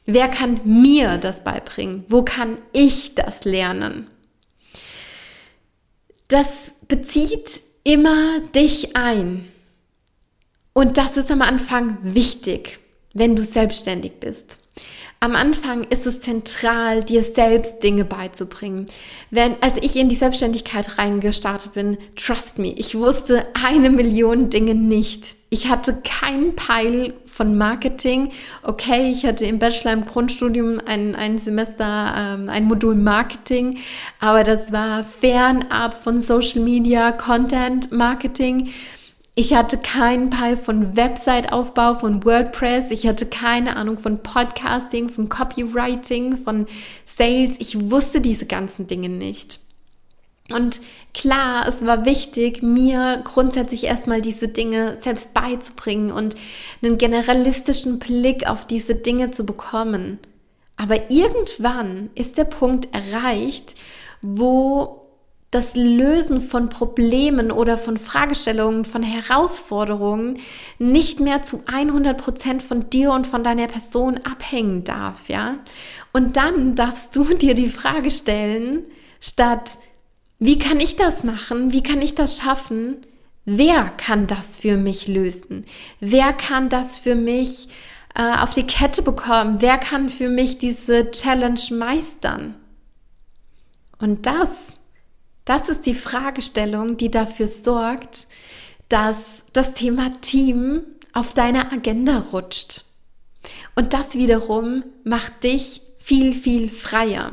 Wer 0.05 0.29
kann 0.29 0.61
mir 0.65 1.19
das 1.19 1.45
beibringen? 1.45 2.05
Wo 2.09 2.23
kann 2.23 2.59
ich 2.73 3.15
das 3.15 3.45
lernen? 3.45 4.11
Das 6.29 6.49
bezieht 6.89 7.61
immer 7.85 8.41
dich 8.55 8.97
ein. 8.97 9.49
Und 10.73 10.99
das 10.99 11.17
ist 11.17 11.31
am 11.31 11.43
Anfang 11.43 11.99
wichtig, 12.03 12.79
wenn 13.13 13.37
du 13.37 13.43
selbstständig 13.43 14.15
bist. 14.21 14.59
Am 15.23 15.37
Anfang 15.37 15.85
ist 15.85 16.05
es 16.05 16.19
zentral, 16.19 17.05
dir 17.05 17.23
selbst 17.23 17.81
Dinge 17.85 18.05
beizubringen. 18.05 18.87
Wenn, 19.31 19.55
als 19.61 19.77
ich 19.81 19.95
in 19.95 20.09
die 20.09 20.17
Selbstständigkeit 20.17 20.99
reingestartet 20.99 21.75
bin, 21.75 21.97
trust 22.17 22.59
me, 22.59 22.75
ich 22.77 22.97
wusste 22.97 23.47
eine 23.55 23.91
Million 23.91 24.51
Dinge 24.51 24.75
nicht. 24.75 25.37
Ich 25.49 25.69
hatte 25.69 26.03
keinen 26.03 26.57
Peil 26.57 27.15
von 27.25 27.57
Marketing. 27.57 28.33
Okay, 28.65 29.13
ich 29.13 29.25
hatte 29.25 29.47
im 29.47 29.61
Bachelor 29.61 29.93
im 29.93 30.07
Grundstudium 30.07 30.81
ein, 30.87 31.15
ein 31.15 31.39
Semester, 31.39 32.15
ähm, 32.17 32.49
ein 32.49 32.65
Modul 32.65 32.97
Marketing, 32.97 33.79
aber 34.19 34.43
das 34.43 34.73
war 34.73 35.05
fernab 35.05 36.03
von 36.03 36.19
Social 36.19 36.63
Media, 36.63 37.13
Content 37.13 37.93
Marketing. 37.93 38.71
Ich 39.35 39.55
hatte 39.55 39.79
keinen 39.79 40.29
Peil 40.29 40.59
von 40.59 40.95
Website-Aufbau, 40.95 41.95
von 41.95 42.23
WordPress. 42.23 42.91
Ich 42.91 43.07
hatte 43.07 43.25
keine 43.25 43.77
Ahnung 43.77 43.97
von 43.97 44.23
Podcasting, 44.23 45.09
von 45.09 45.31
Copywriting, 45.31 46.37
von 46.37 46.67
Sales. 47.07 47.55
Ich 47.59 47.91
wusste 47.91 48.21
diese 48.21 48.45
ganzen 48.45 48.87
Dinge 48.87 49.09
nicht. 49.09 49.59
Und 50.51 50.81
klar, 51.15 51.67
es 51.67 51.87
war 51.87 52.05
wichtig, 52.05 52.63
mir 52.63 53.23
grundsätzlich 53.25 53.85
erstmal 53.85 54.21
diese 54.21 54.49
Dinge 54.49 54.99
selbst 55.01 55.33
beizubringen 55.33 56.13
und 56.13 56.35
einen 56.83 56.99
generalistischen 56.99 57.99
Blick 57.99 58.47
auf 58.47 58.67
diese 58.67 58.95
Dinge 58.95 59.31
zu 59.31 59.47
bekommen. 59.47 60.19
Aber 60.77 61.11
irgendwann 61.11 62.11
ist 62.15 62.37
der 62.37 62.45
Punkt 62.45 62.89
erreicht, 62.95 63.77
wo 64.21 65.02
das 65.53 65.77
Lösen 65.77 66.41
von 66.41 66.71
Problemen 66.71 67.53
oder 67.53 67.77
von 67.77 67.99
Fragestellungen, 67.99 68.87
von 68.87 69.03
Herausforderungen 69.03 70.39
nicht 70.79 71.21
mehr 71.21 71.43
zu 71.43 71.63
100 71.67 72.17
Prozent 72.17 72.63
von 72.63 72.89
dir 72.89 73.13
und 73.13 73.27
von 73.27 73.45
deiner 73.45 73.67
Person 73.67 74.19
abhängen 74.25 74.83
darf, 74.83 75.29
ja? 75.29 75.57
Und 76.13 76.39
dann 76.39 76.75
darfst 76.75 77.15
du 77.15 77.25
dir 77.35 77.55
die 77.55 77.69
Frage 77.69 78.11
stellen, 78.11 78.85
statt, 79.21 79.77
wie 80.39 80.59
kann 80.59 80.81
ich 80.81 80.97
das 80.97 81.23
machen? 81.23 81.73
Wie 81.73 81.83
kann 81.83 82.01
ich 82.01 82.15
das 82.15 82.39
schaffen? 82.39 82.97
Wer 83.45 83.93
kann 83.99 84.27
das 84.27 84.57
für 84.57 84.79
mich 84.79 85.07
lösen? 85.07 85.67
Wer 86.01 86.33
kann 86.33 86.71
das 86.71 86.97
für 86.97 87.15
mich 87.15 87.69
äh, 88.15 88.39
auf 88.39 88.53
die 88.53 88.67
Kette 88.67 89.03
bekommen? 89.03 89.59
Wer 89.61 89.77
kann 89.77 90.09
für 90.09 90.31
mich 90.31 90.57
diese 90.57 91.11
Challenge 91.11 91.61
meistern? 91.73 92.55
Und 93.99 94.25
das 94.25 94.72
das 95.45 95.69
ist 95.69 95.87
die 95.87 95.95
Fragestellung, 95.95 96.97
die 96.97 97.11
dafür 97.11 97.49
sorgt, 97.49 98.27
dass 98.89 99.17
das 99.53 99.75
Thema 99.75 100.13
Team 100.21 100.83
auf 101.13 101.35
deine 101.35 101.73
Agenda 101.73 102.25
rutscht. 102.33 102.85
Und 103.75 103.93
das 103.93 104.15
wiederum 104.15 104.85
macht 105.05 105.45
dich 105.45 105.81
viel, 105.99 106.35
viel 106.35 106.69
freier. 106.69 107.33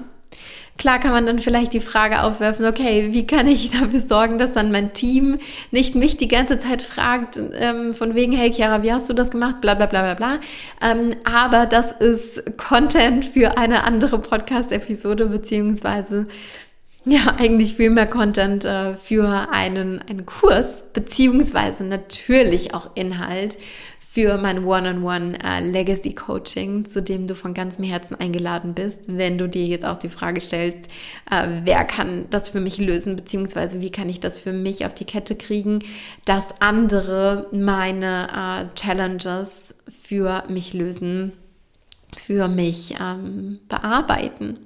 Klar 0.77 0.99
kann 0.99 1.11
man 1.11 1.25
dann 1.25 1.39
vielleicht 1.39 1.73
die 1.73 1.81
Frage 1.81 2.23
aufwerfen, 2.23 2.65
okay, 2.65 3.09
wie 3.11 3.27
kann 3.27 3.47
ich 3.47 3.69
dafür 3.71 3.99
sorgen, 3.99 4.37
dass 4.37 4.53
dann 4.53 4.71
mein 4.71 4.93
Team 4.93 5.37
nicht 5.71 5.93
mich 5.93 6.15
die 6.15 6.29
ganze 6.29 6.57
Zeit 6.57 6.81
fragt, 6.81 7.37
ähm, 7.59 7.93
von 7.93 8.15
wegen, 8.15 8.31
hey 8.31 8.53
Chiara, 8.53 8.81
wie 8.81 8.93
hast 8.93 9.09
du 9.09 9.13
das 9.13 9.29
gemacht, 9.29 9.59
bla 9.59 9.73
bla 9.73 9.87
bla 9.87 10.01
bla 10.01 10.13
bla. 10.13 10.39
Ähm, 10.81 11.15
aber 11.25 11.65
das 11.65 11.91
ist 11.99 12.57
Content 12.57 13.25
für 13.25 13.57
eine 13.57 13.83
andere 13.83 14.19
Podcast-Episode, 14.19 15.25
beziehungsweise 15.25 16.27
ja, 17.05 17.35
eigentlich 17.37 17.75
viel 17.75 17.89
mehr 17.89 18.07
Content 18.07 18.65
äh, 18.65 18.95
für 18.95 19.49
einen, 19.51 19.99
einen 19.99 20.25
Kurs, 20.25 20.83
beziehungsweise 20.93 21.83
natürlich 21.83 22.73
auch 22.73 22.89
Inhalt 22.95 23.57
für 24.11 24.37
mein 24.37 24.65
One-on-One 24.65 25.37
äh, 25.43 25.59
Legacy 25.61 26.15
Coaching, 26.15 26.83
zu 26.83 27.01
dem 27.01 27.27
du 27.27 27.35
von 27.35 27.53
ganzem 27.53 27.83
Herzen 27.83 28.15
eingeladen 28.15 28.73
bist, 28.73 29.01
wenn 29.07 29.37
du 29.37 29.47
dir 29.47 29.67
jetzt 29.67 29.85
auch 29.85 29.97
die 29.97 30.09
Frage 30.09 30.41
stellst, 30.41 30.85
äh, 31.29 31.47
wer 31.63 31.85
kann 31.85 32.25
das 32.31 32.49
für 32.49 32.59
mich 32.59 32.79
lösen, 32.79 33.15
beziehungsweise 33.15 33.81
wie 33.81 33.91
kann 33.91 34.09
ich 34.09 34.19
das 34.19 34.39
für 34.39 34.51
mich 34.51 34.85
auf 34.85 34.95
die 34.95 35.05
Kette 35.05 35.35
kriegen, 35.35 35.79
dass 36.25 36.45
andere 36.59 37.47
meine 37.51 38.27
äh, 38.73 38.75
Challenges 38.75 39.75
für 39.87 40.43
mich 40.49 40.73
lösen, 40.73 41.33
für 42.17 42.47
mich 42.47 42.95
ähm, 42.99 43.59
bearbeiten. 43.69 44.57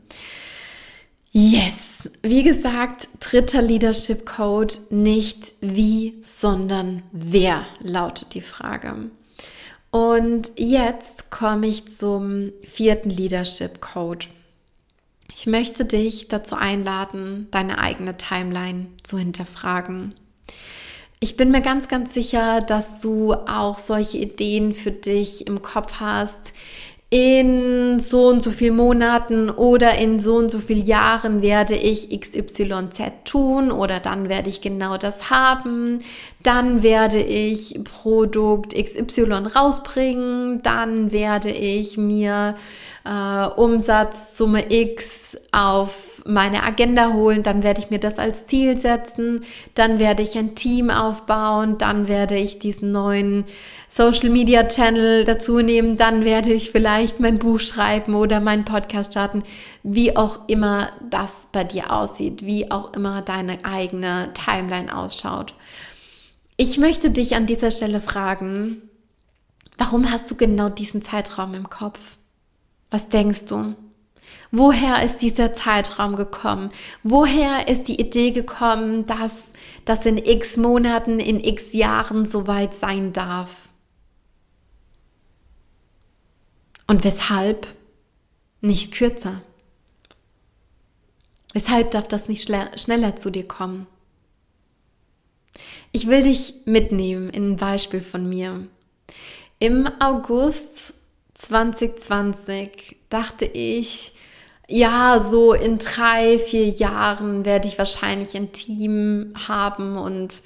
Yes! 1.33 1.93
wie 2.21 2.43
gesagt, 2.43 3.07
dritter 3.19 3.61
Leadership 3.61 4.25
Code, 4.25 4.73
nicht 4.89 5.53
wie, 5.61 6.15
sondern 6.21 7.03
wer 7.11 7.65
lautet 7.79 8.33
die 8.33 8.41
Frage. 8.41 9.09
Und 9.91 10.51
jetzt 10.57 11.29
komme 11.29 11.67
ich 11.67 11.87
zum 11.87 12.51
vierten 12.63 13.09
Leadership 13.09 13.79
Code. 13.81 14.25
Ich 15.35 15.45
möchte 15.45 15.85
dich 15.85 16.27
dazu 16.27 16.55
einladen, 16.55 17.47
deine 17.51 17.79
eigene 17.79 18.17
Timeline 18.17 18.87
zu 19.03 19.17
hinterfragen. 19.17 20.15
Ich 21.19 21.37
bin 21.37 21.51
mir 21.51 21.61
ganz, 21.61 21.87
ganz 21.87 22.13
sicher, 22.13 22.59
dass 22.59 22.97
du 22.97 23.33
auch 23.33 23.77
solche 23.77 24.17
Ideen 24.17 24.73
für 24.73 24.91
dich 24.91 25.47
im 25.47 25.61
Kopf 25.61 25.93
hast, 25.99 26.53
in 27.13 27.99
so 27.99 28.27
und 28.29 28.41
so 28.41 28.49
vielen 28.49 28.75
Monaten 28.75 29.51
oder 29.51 29.99
in 29.99 30.19
so 30.19 30.37
und 30.37 30.49
so 30.49 30.57
vielen 30.57 30.83
Jahren 30.83 31.43
werde 31.43 31.75
ich 31.75 32.09
XYZ 32.09 33.03
tun 33.23 33.71
oder 33.71 33.99
dann 33.99 34.29
werde 34.29 34.49
ich 34.49 34.61
genau 34.61 34.97
das 34.97 35.29
haben, 35.29 35.99
dann 36.41 36.81
werde 36.81 37.21
ich 37.21 37.79
Produkt 37.83 38.73
XY 38.73 39.31
rausbringen, 39.55 40.63
dann 40.63 41.11
werde 41.11 41.51
ich 41.51 41.99
mir 41.99 42.55
äh, 43.05 43.45
Umsatzsumme 43.45 44.71
X 44.71 45.37
auf 45.51 46.12
meine 46.25 46.63
Agenda 46.63 47.13
holen, 47.13 47.43
dann 47.43 47.63
werde 47.63 47.81
ich 47.81 47.89
mir 47.89 47.99
das 47.99 48.17
als 48.17 48.45
Ziel 48.45 48.79
setzen, 48.79 49.41
dann 49.75 49.99
werde 49.99 50.23
ich 50.23 50.37
ein 50.37 50.55
Team 50.55 50.89
aufbauen, 50.89 51.77
dann 51.77 52.07
werde 52.07 52.37
ich 52.37 52.59
diesen 52.59 52.91
neuen 52.91 53.45
Social 53.89 54.29
Media 54.29 54.63
Channel 54.63 55.25
dazu 55.25 55.59
nehmen, 55.59 55.97
dann 55.97 56.25
werde 56.25 56.53
ich 56.53 56.71
vielleicht 56.71 57.19
mein 57.19 57.39
Buch 57.39 57.59
schreiben 57.59 58.15
oder 58.15 58.39
meinen 58.39 58.65
Podcast 58.65 59.11
starten, 59.11 59.43
wie 59.83 60.15
auch 60.15 60.47
immer 60.47 60.91
das 61.09 61.47
bei 61.51 61.63
dir 61.63 61.91
aussieht, 61.91 62.45
wie 62.45 62.71
auch 62.71 62.93
immer 62.93 63.21
deine 63.21 63.63
eigene 63.63 64.29
Timeline 64.33 64.95
ausschaut. 64.95 65.53
Ich 66.55 66.77
möchte 66.77 67.11
dich 67.11 67.35
an 67.35 67.45
dieser 67.45 67.71
Stelle 67.71 67.99
fragen, 67.99 68.81
warum 69.77 70.11
hast 70.11 70.29
du 70.31 70.35
genau 70.35 70.69
diesen 70.69 71.01
Zeitraum 71.01 71.53
im 71.53 71.69
Kopf? 71.69 71.99
Was 72.91 73.09
denkst 73.09 73.45
du? 73.45 73.75
Woher 74.51 75.03
ist 75.03 75.17
dieser 75.17 75.53
Zeitraum 75.53 76.15
gekommen? 76.15 76.69
Woher 77.03 77.67
ist 77.67 77.87
die 77.87 77.99
Idee 77.99 78.31
gekommen, 78.31 79.05
dass 79.05 79.31
das 79.85 80.05
in 80.05 80.17
x 80.17 80.57
Monaten, 80.57 81.19
in 81.19 81.43
x 81.43 81.73
Jahren 81.73 82.25
soweit 82.25 82.73
sein 82.73 83.13
darf? 83.13 83.69
Und 86.87 87.03
weshalb 87.03 87.67
nicht 88.61 88.93
kürzer? 88.93 89.41
Weshalb 91.53 91.91
darf 91.91 92.07
das 92.07 92.27
nicht 92.27 92.43
schneller 92.43 93.15
zu 93.15 93.29
dir 93.29 93.47
kommen? 93.47 93.87
Ich 95.91 96.07
will 96.07 96.23
dich 96.23 96.55
mitnehmen 96.65 97.29
in 97.29 97.51
ein 97.51 97.57
Beispiel 97.57 98.01
von 98.01 98.27
mir. 98.27 98.67
Im 99.59 99.87
August 99.99 100.93
2020 101.35 102.97
dachte 103.09 103.45
ich, 103.45 104.13
ja, 104.67 105.23
so 105.23 105.53
in 105.53 105.77
drei, 105.77 106.39
vier 106.39 106.69
Jahren 106.69 107.45
werde 107.45 107.67
ich 107.67 107.77
wahrscheinlich 107.77 108.35
ein 108.35 108.51
Team 108.53 109.33
haben 109.47 109.97
und 109.97 110.41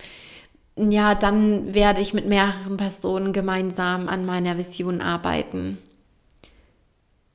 ja, 0.76 1.16
dann 1.16 1.74
werde 1.74 2.02
ich 2.02 2.14
mit 2.14 2.28
mehreren 2.28 2.78
Personen 2.78 3.34
gemeinsam 3.34 4.08
an 4.08 4.26
meiner 4.26 4.58
Vision 4.58 5.02
arbeiten. 5.02 5.80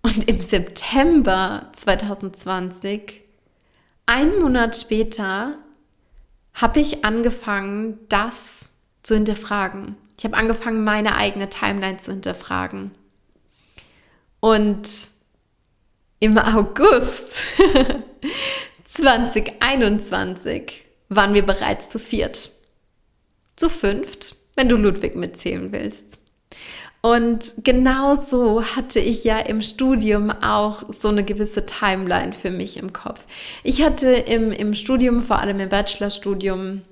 Und 0.03 0.29
im 0.29 0.41
September 0.41 1.71
2020, 1.73 3.21
einen 4.07 4.41
Monat 4.41 4.77
später, 4.77 5.57
habe 6.55 6.81
ich 6.81 7.05
angefangen, 7.05 7.99
das 8.09 8.71
zu 9.03 9.15
hinterfragen. 9.15 9.97
Ich 10.19 10.25
habe 10.25 10.37
angefangen, 10.37 10.85
meine 10.85 11.17
eigene 11.17 11.49
Timeline 11.49 11.97
zu 11.97 12.13
hinterfragen. 12.13 12.93
Und 14.45 14.89
im 16.19 16.37
August 16.37 17.55
2021 18.85 20.83
waren 21.09 21.33
wir 21.33 21.47
bereits 21.47 21.91
zu 21.91 22.01
viert. 22.01 22.51
Zu 23.55 23.71
fünft, 23.71 24.35
wenn 24.57 24.69
du 24.69 24.75
Ludwig 24.75 25.15
mitzählen 25.15 25.71
willst. 25.71 26.19
Und 27.03 27.55
genau 27.59 28.17
so 28.17 28.65
hatte 28.65 28.99
ich 28.99 29.23
ja 29.23 29.39
im 29.39 29.63
Studium 29.63 30.31
auch 30.31 30.83
so 30.89 31.09
eine 31.09 31.23
gewisse 31.23 31.65
Timeline 31.65 32.33
für 32.33 32.51
mich 32.51 32.79
im 32.79 32.93
Kopf. 32.93 33.25
Ich 33.63 33.83
hatte 33.83 34.11
im, 34.11 34.51
im 34.51 34.75
Studium, 34.75 35.23
vor 35.23 35.39
allem 35.39 35.61
im 35.61 35.69
Bachelorstudium, 35.69 36.83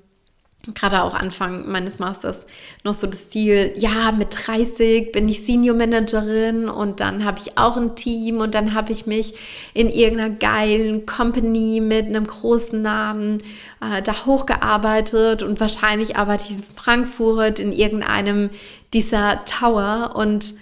gerade 0.75 1.01
auch 1.01 1.15
Anfang 1.15 1.69
meines 1.71 1.97
Masters 1.97 2.45
noch 2.83 2.93
so 2.93 3.07
das 3.07 3.29
Ziel, 3.29 3.73
ja, 3.75 4.11
mit 4.11 4.27
30 4.45 5.11
bin 5.11 5.27
ich 5.27 5.45
Senior 5.45 5.75
Managerin 5.75 6.69
und 6.69 6.99
dann 6.99 7.25
habe 7.25 7.39
ich 7.43 7.57
auch 7.57 7.77
ein 7.77 7.95
Team 7.95 8.37
und 8.37 8.53
dann 8.53 8.73
habe 8.73 8.91
ich 8.91 9.07
mich 9.07 9.33
in 9.73 9.89
irgendeiner 9.89 10.35
geilen 10.35 11.05
Company 11.05 11.81
mit 11.81 12.05
einem 12.05 12.27
großen 12.27 12.81
Namen 12.81 13.39
äh, 13.81 14.01
da 14.03 14.25
hochgearbeitet 14.25 15.41
und 15.41 15.59
wahrscheinlich 15.59 16.15
arbeite 16.15 16.45
ich 16.45 16.51
in 16.51 16.63
Frankfurt 16.75 17.59
in 17.59 17.73
irgendeinem 17.73 18.49
dieser 18.93 19.43
Tower 19.45 20.13
und 20.15 20.53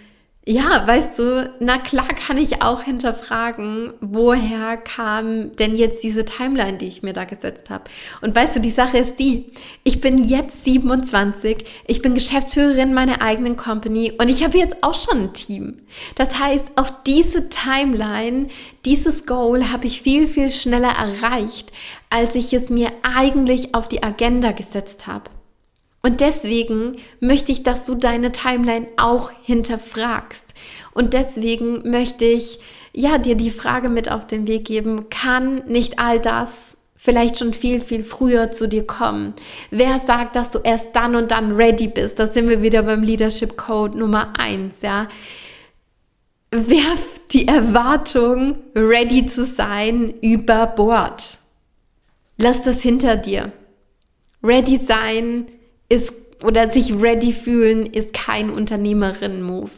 ja, 0.49 0.87
weißt 0.87 1.19
du, 1.19 1.53
na 1.59 1.77
klar 1.77 2.07
kann 2.07 2.39
ich 2.39 2.63
auch 2.63 2.81
hinterfragen, 2.81 3.93
woher 4.01 4.77
kam 4.77 5.55
denn 5.57 5.75
jetzt 5.75 6.01
diese 6.01 6.25
Timeline, 6.25 6.79
die 6.79 6.87
ich 6.87 7.03
mir 7.03 7.13
da 7.13 7.25
gesetzt 7.25 7.69
habe. 7.69 7.83
Und 8.21 8.33
weißt 8.33 8.55
du, 8.55 8.59
die 8.59 8.71
Sache 8.71 8.97
ist 8.97 9.17
die, 9.19 9.45
ich 9.83 10.01
bin 10.01 10.17
jetzt 10.17 10.63
27, 10.63 11.65
ich 11.85 12.01
bin 12.01 12.15
Geschäftsführerin 12.15 12.95
meiner 12.95 13.21
eigenen 13.21 13.57
Company 13.57 14.11
und 14.19 14.27
ich 14.27 14.43
habe 14.43 14.57
jetzt 14.57 14.77
auch 14.81 14.95
schon 14.95 15.25
ein 15.25 15.33
Team. 15.33 15.81
Das 16.15 16.39
heißt, 16.39 16.65
auch 16.77 16.89
diese 17.05 17.49
Timeline, 17.49 18.47
dieses 18.85 19.27
Goal 19.27 19.71
habe 19.71 19.85
ich 19.85 20.01
viel, 20.01 20.25
viel 20.25 20.49
schneller 20.49 20.93
erreicht, 20.97 21.71
als 22.09 22.33
ich 22.33 22.53
es 22.53 22.71
mir 22.71 22.89
eigentlich 23.03 23.75
auf 23.75 23.87
die 23.87 24.01
Agenda 24.01 24.51
gesetzt 24.53 25.05
habe. 25.05 25.29
Und 26.01 26.21
deswegen 26.21 26.93
möchte 27.19 27.51
ich, 27.51 27.63
dass 27.63 27.85
du 27.85 27.95
deine 27.95 28.31
Timeline 28.31 28.87
auch 28.97 29.31
hinterfragst. 29.43 30.53
Und 30.93 31.13
deswegen 31.13 31.89
möchte 31.89 32.25
ich 32.25 32.59
ja 32.93 33.17
dir 33.17 33.35
die 33.35 33.51
Frage 33.51 33.89
mit 33.89 34.09
auf 34.09 34.25
den 34.25 34.47
Weg 34.47 34.65
geben, 34.65 35.09
kann 35.09 35.63
nicht 35.67 35.99
all 35.99 36.19
das 36.19 36.77
vielleicht 36.95 37.39
schon 37.39 37.53
viel, 37.53 37.79
viel 37.79 38.03
früher 38.03 38.51
zu 38.51 38.67
dir 38.67 38.85
kommen? 38.85 39.33
Wer 39.71 39.99
sagt, 39.99 40.35
dass 40.35 40.51
du 40.51 40.59
erst 40.59 40.89
dann 40.93 41.15
und 41.15 41.31
dann 41.31 41.53
ready 41.53 41.87
bist? 41.87 42.19
Da 42.19 42.27
sind 42.27 42.49
wir 42.49 42.61
wieder 42.61 42.83
beim 42.83 43.03
Leadership 43.03 43.57
Code 43.57 43.97
Nummer 43.97 44.33
eins, 44.37 44.81
ja. 44.81 45.07
Werf 46.51 47.21
die 47.31 47.47
Erwartung, 47.47 48.57
ready 48.75 49.25
zu 49.27 49.45
sein, 49.45 50.13
über 50.21 50.65
Bord. 50.67 51.37
Lass 52.37 52.63
das 52.63 52.81
hinter 52.81 53.15
dir. 53.15 53.51
Ready 54.41 54.77
sein 54.77 55.45
ist 55.89 56.13
oder 56.43 56.69
sich 56.69 56.93
ready 57.01 57.33
fühlen 57.33 57.85
ist 57.85 58.13
kein 58.13 58.49
Unternehmerinnen-Move. 58.49 59.71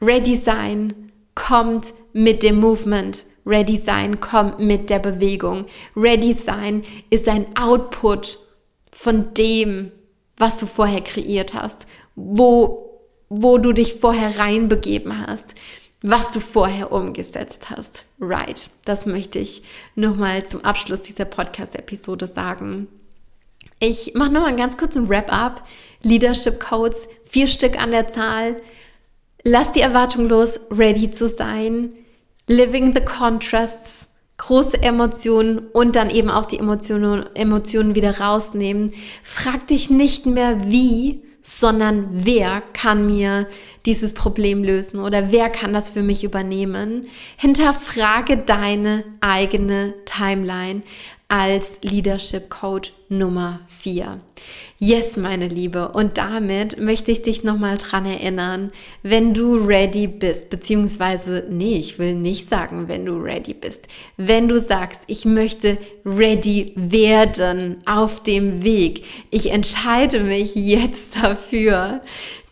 Ready 0.00 0.36
sein 0.36 1.10
kommt 1.34 1.92
mit 2.12 2.42
dem 2.42 2.60
Movement. 2.60 3.24
Ready 3.46 3.78
sein 3.78 4.20
kommt 4.20 4.60
mit 4.60 4.90
der 4.90 5.00
Bewegung. 5.00 5.66
Ready 5.96 6.34
sein 6.34 6.82
ist 7.10 7.28
ein 7.28 7.56
Output 7.56 8.38
von 8.92 9.34
dem, 9.34 9.90
was 10.36 10.58
du 10.58 10.66
vorher 10.66 11.00
kreiert 11.00 11.54
hast, 11.54 11.86
wo, 12.14 13.00
wo 13.28 13.58
du 13.58 13.72
dich 13.72 13.94
vorher 13.94 14.38
reinbegeben 14.38 15.26
hast, 15.26 15.54
was 16.02 16.30
du 16.30 16.40
vorher 16.40 16.92
umgesetzt 16.92 17.70
hast. 17.70 18.04
Right. 18.20 18.70
Das 18.84 19.06
möchte 19.06 19.38
ich 19.38 19.62
nochmal 19.94 20.46
zum 20.46 20.64
Abschluss 20.64 21.02
dieser 21.02 21.24
Podcast-Episode 21.24 22.28
sagen. 22.28 22.88
Ich 23.86 24.14
mache 24.14 24.32
noch 24.32 24.40
mal 24.40 24.46
einen 24.46 24.56
ganz 24.56 24.78
kurzen 24.78 25.10
Wrap-up. 25.10 25.62
Leadership 26.02 26.58
Codes, 26.58 27.06
vier 27.22 27.46
Stück 27.46 27.78
an 27.78 27.90
der 27.90 28.08
Zahl. 28.08 28.56
Lass 29.42 29.72
die 29.72 29.82
Erwartung 29.82 30.26
los, 30.26 30.58
ready 30.70 31.10
zu 31.10 31.28
sein. 31.28 31.92
Living 32.46 32.94
the 32.94 33.04
Contrasts, 33.04 34.06
große 34.38 34.82
Emotionen 34.82 35.58
und 35.58 35.96
dann 35.96 36.08
eben 36.08 36.30
auch 36.30 36.46
die 36.46 36.58
Emotionen, 36.58 37.26
Emotionen 37.34 37.94
wieder 37.94 38.20
rausnehmen. 38.20 38.92
Frag 39.22 39.66
dich 39.66 39.90
nicht 39.90 40.24
mehr 40.24 40.70
wie, 40.70 41.22
sondern 41.42 42.08
wer 42.10 42.62
kann 42.72 43.04
mir 43.04 43.46
dieses 43.84 44.14
Problem 44.14 44.64
lösen 44.64 44.98
oder 44.98 45.30
wer 45.30 45.50
kann 45.50 45.74
das 45.74 45.90
für 45.90 46.02
mich 46.02 46.24
übernehmen. 46.24 47.06
Hinterfrage 47.36 48.38
deine 48.38 49.04
eigene 49.20 49.92
Timeline 50.06 50.82
als 51.28 51.78
Leadership 51.82 52.50
Code 52.50 52.90
Nummer 53.08 53.60
4. 53.68 54.20
Yes, 54.78 55.16
meine 55.16 55.48
Liebe. 55.48 55.88
Und 55.90 56.18
damit 56.18 56.78
möchte 56.78 57.10
ich 57.10 57.22
dich 57.22 57.44
nochmal 57.44 57.78
dran 57.78 58.06
erinnern, 58.06 58.70
wenn 59.02 59.32
du 59.32 59.56
ready 59.56 60.06
bist, 60.06 60.50
beziehungsweise, 60.50 61.46
nee, 61.48 61.76
ich 61.76 61.98
will 61.98 62.14
nicht 62.14 62.50
sagen, 62.50 62.88
wenn 62.88 63.06
du 63.06 63.16
ready 63.16 63.54
bist. 63.54 63.88
Wenn 64.16 64.48
du 64.48 64.60
sagst, 64.60 65.00
ich 65.06 65.24
möchte 65.24 65.78
ready 66.04 66.72
werden 66.76 67.78
auf 67.86 68.22
dem 68.22 68.62
Weg. 68.62 69.04
Ich 69.30 69.50
entscheide 69.50 70.20
mich 70.20 70.54
jetzt 70.54 71.16
dafür, 71.16 72.02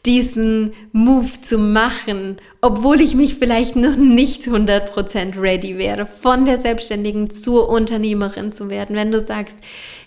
diesen 0.04 0.72
Move 0.92 1.40
zu 1.40 1.58
machen, 1.58 2.38
obwohl 2.60 3.00
ich 3.00 3.14
mich 3.14 3.36
vielleicht 3.36 3.76
noch 3.76 3.96
nicht 3.96 4.44
100% 4.44 5.40
ready 5.40 5.78
wäre, 5.78 6.06
von 6.06 6.44
der 6.44 6.58
Selbstständigen 6.58 7.30
zur 7.30 7.68
Unternehmerin 7.68 8.50
zu 8.52 8.68
werden. 8.68 8.96
Wenn 8.96 9.12
du 9.12 9.24
sagst, 9.24 9.56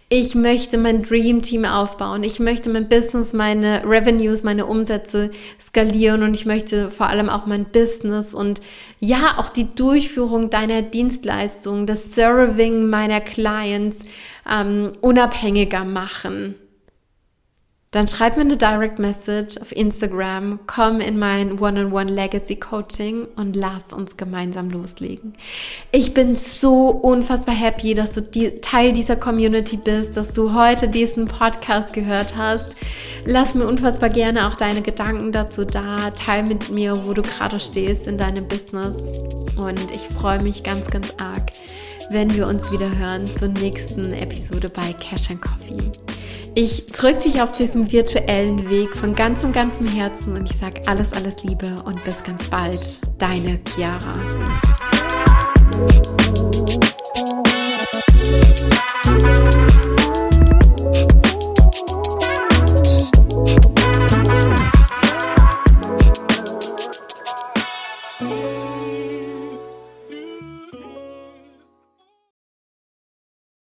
Ich 0.08 0.36
möchte 0.36 0.78
mein 0.78 1.02
Dream 1.02 1.42
Team 1.42 1.66
aufbauen. 1.66 2.24
Ich 2.24 2.40
möchte 2.40 2.70
mein 2.70 2.88
Business, 2.88 3.34
meine 3.34 3.82
Revenues, 3.84 4.44
meine 4.44 4.68
Umsätze 4.68 5.32
skalieren 5.60 6.22
und 6.22 6.36
ich 6.36 6.46
möchte 6.46 6.92
vor 6.92 7.08
allem 7.08 7.28
auch 7.28 7.48
mein 7.48 7.66
Business 7.66 8.36
und 8.36 8.62
ja, 9.00 9.40
auch 9.40 9.50
die 9.50 9.74
Durchführung 9.74 10.52
deiner 10.52 10.84
Dienstleistungen, 10.84 11.88
das 11.88 12.14
Serving 12.14 12.86
meiner 12.86 13.20
Clients 13.20 13.98
ähm, 14.48 14.94
unabhängiger 15.02 15.86
machen 15.86 16.54
dann 17.96 18.10
schreib 18.10 18.36
mir 18.36 18.42
eine 18.42 18.58
Direct 18.58 19.00
Message 19.00 19.56
auf 19.62 19.74
Instagram, 19.74 20.60
komm 20.68 21.00
in 21.00 21.18
mein 21.18 21.62
One-on-One 21.62 22.12
Legacy 22.12 22.58
Coaching 22.58 23.26
und 23.38 23.56
lass 23.56 23.94
uns 23.94 24.18
gemeinsam 24.18 24.70
loslegen. 24.70 25.32
Ich 25.94 26.14
bin 26.14 26.36
so 26.36 26.90
unfassbar 26.90 27.56
happy, 27.56 27.94
dass 27.94 28.16
du 28.16 28.22
die, 28.22 28.56
Teil 28.60 28.92
dieser 28.92 29.16
Community 29.16 29.78
bist, 29.78 30.18
dass 30.18 30.34
du 30.34 30.54
heute 30.54 30.90
diesen 30.90 31.24
Podcast 31.24 31.94
gehört 31.94 32.36
hast. 32.36 32.76
Lass 33.24 33.56
mir 33.56 33.66
unfassbar 33.66 34.10
gerne 34.10 34.46
auch 34.50 34.56
deine 34.58 34.82
Gedanken 34.82 35.32
dazu 35.32 35.64
da. 35.64 36.12
Teil 36.12 36.44
mit 36.44 36.70
mir, 36.70 37.06
wo 37.06 37.14
du 37.14 37.22
gerade 37.22 37.60
stehst 37.60 38.08
in 38.08 38.18
deinem 38.18 38.46
Business. 38.50 38.98
Und 39.56 39.80
ich 39.96 40.02
freue 40.20 40.44
mich 40.44 40.64
ganz, 40.64 40.88
ganz 40.88 41.14
arg, 41.18 41.50
wenn 42.10 42.36
wir 42.36 42.46
uns 42.48 42.70
wieder 42.74 42.90
hören 42.98 43.26
zur 43.40 43.48
nächsten 43.48 44.12
Episode 44.12 44.68
bei 44.68 44.92
Cash 44.92 45.30
and 45.30 45.42
Coffee. 45.42 46.15
Ich 46.58 46.88
drücke 46.88 47.24
dich 47.24 47.42
auf 47.42 47.52
diesem 47.52 47.92
virtuellen 47.92 48.70
Weg 48.70 48.96
von 48.96 49.14
ganzem, 49.14 49.52
ganzem 49.52 49.88
Herzen 49.88 50.38
und 50.38 50.50
ich 50.50 50.58
sage 50.58 50.84
alles, 50.86 51.12
alles 51.12 51.44
Liebe 51.44 51.68
und 51.84 52.02
bis 52.06 52.24
ganz 52.24 52.46
bald. 52.46 52.80
Deine 53.18 53.60
Chiara. 53.66 54.14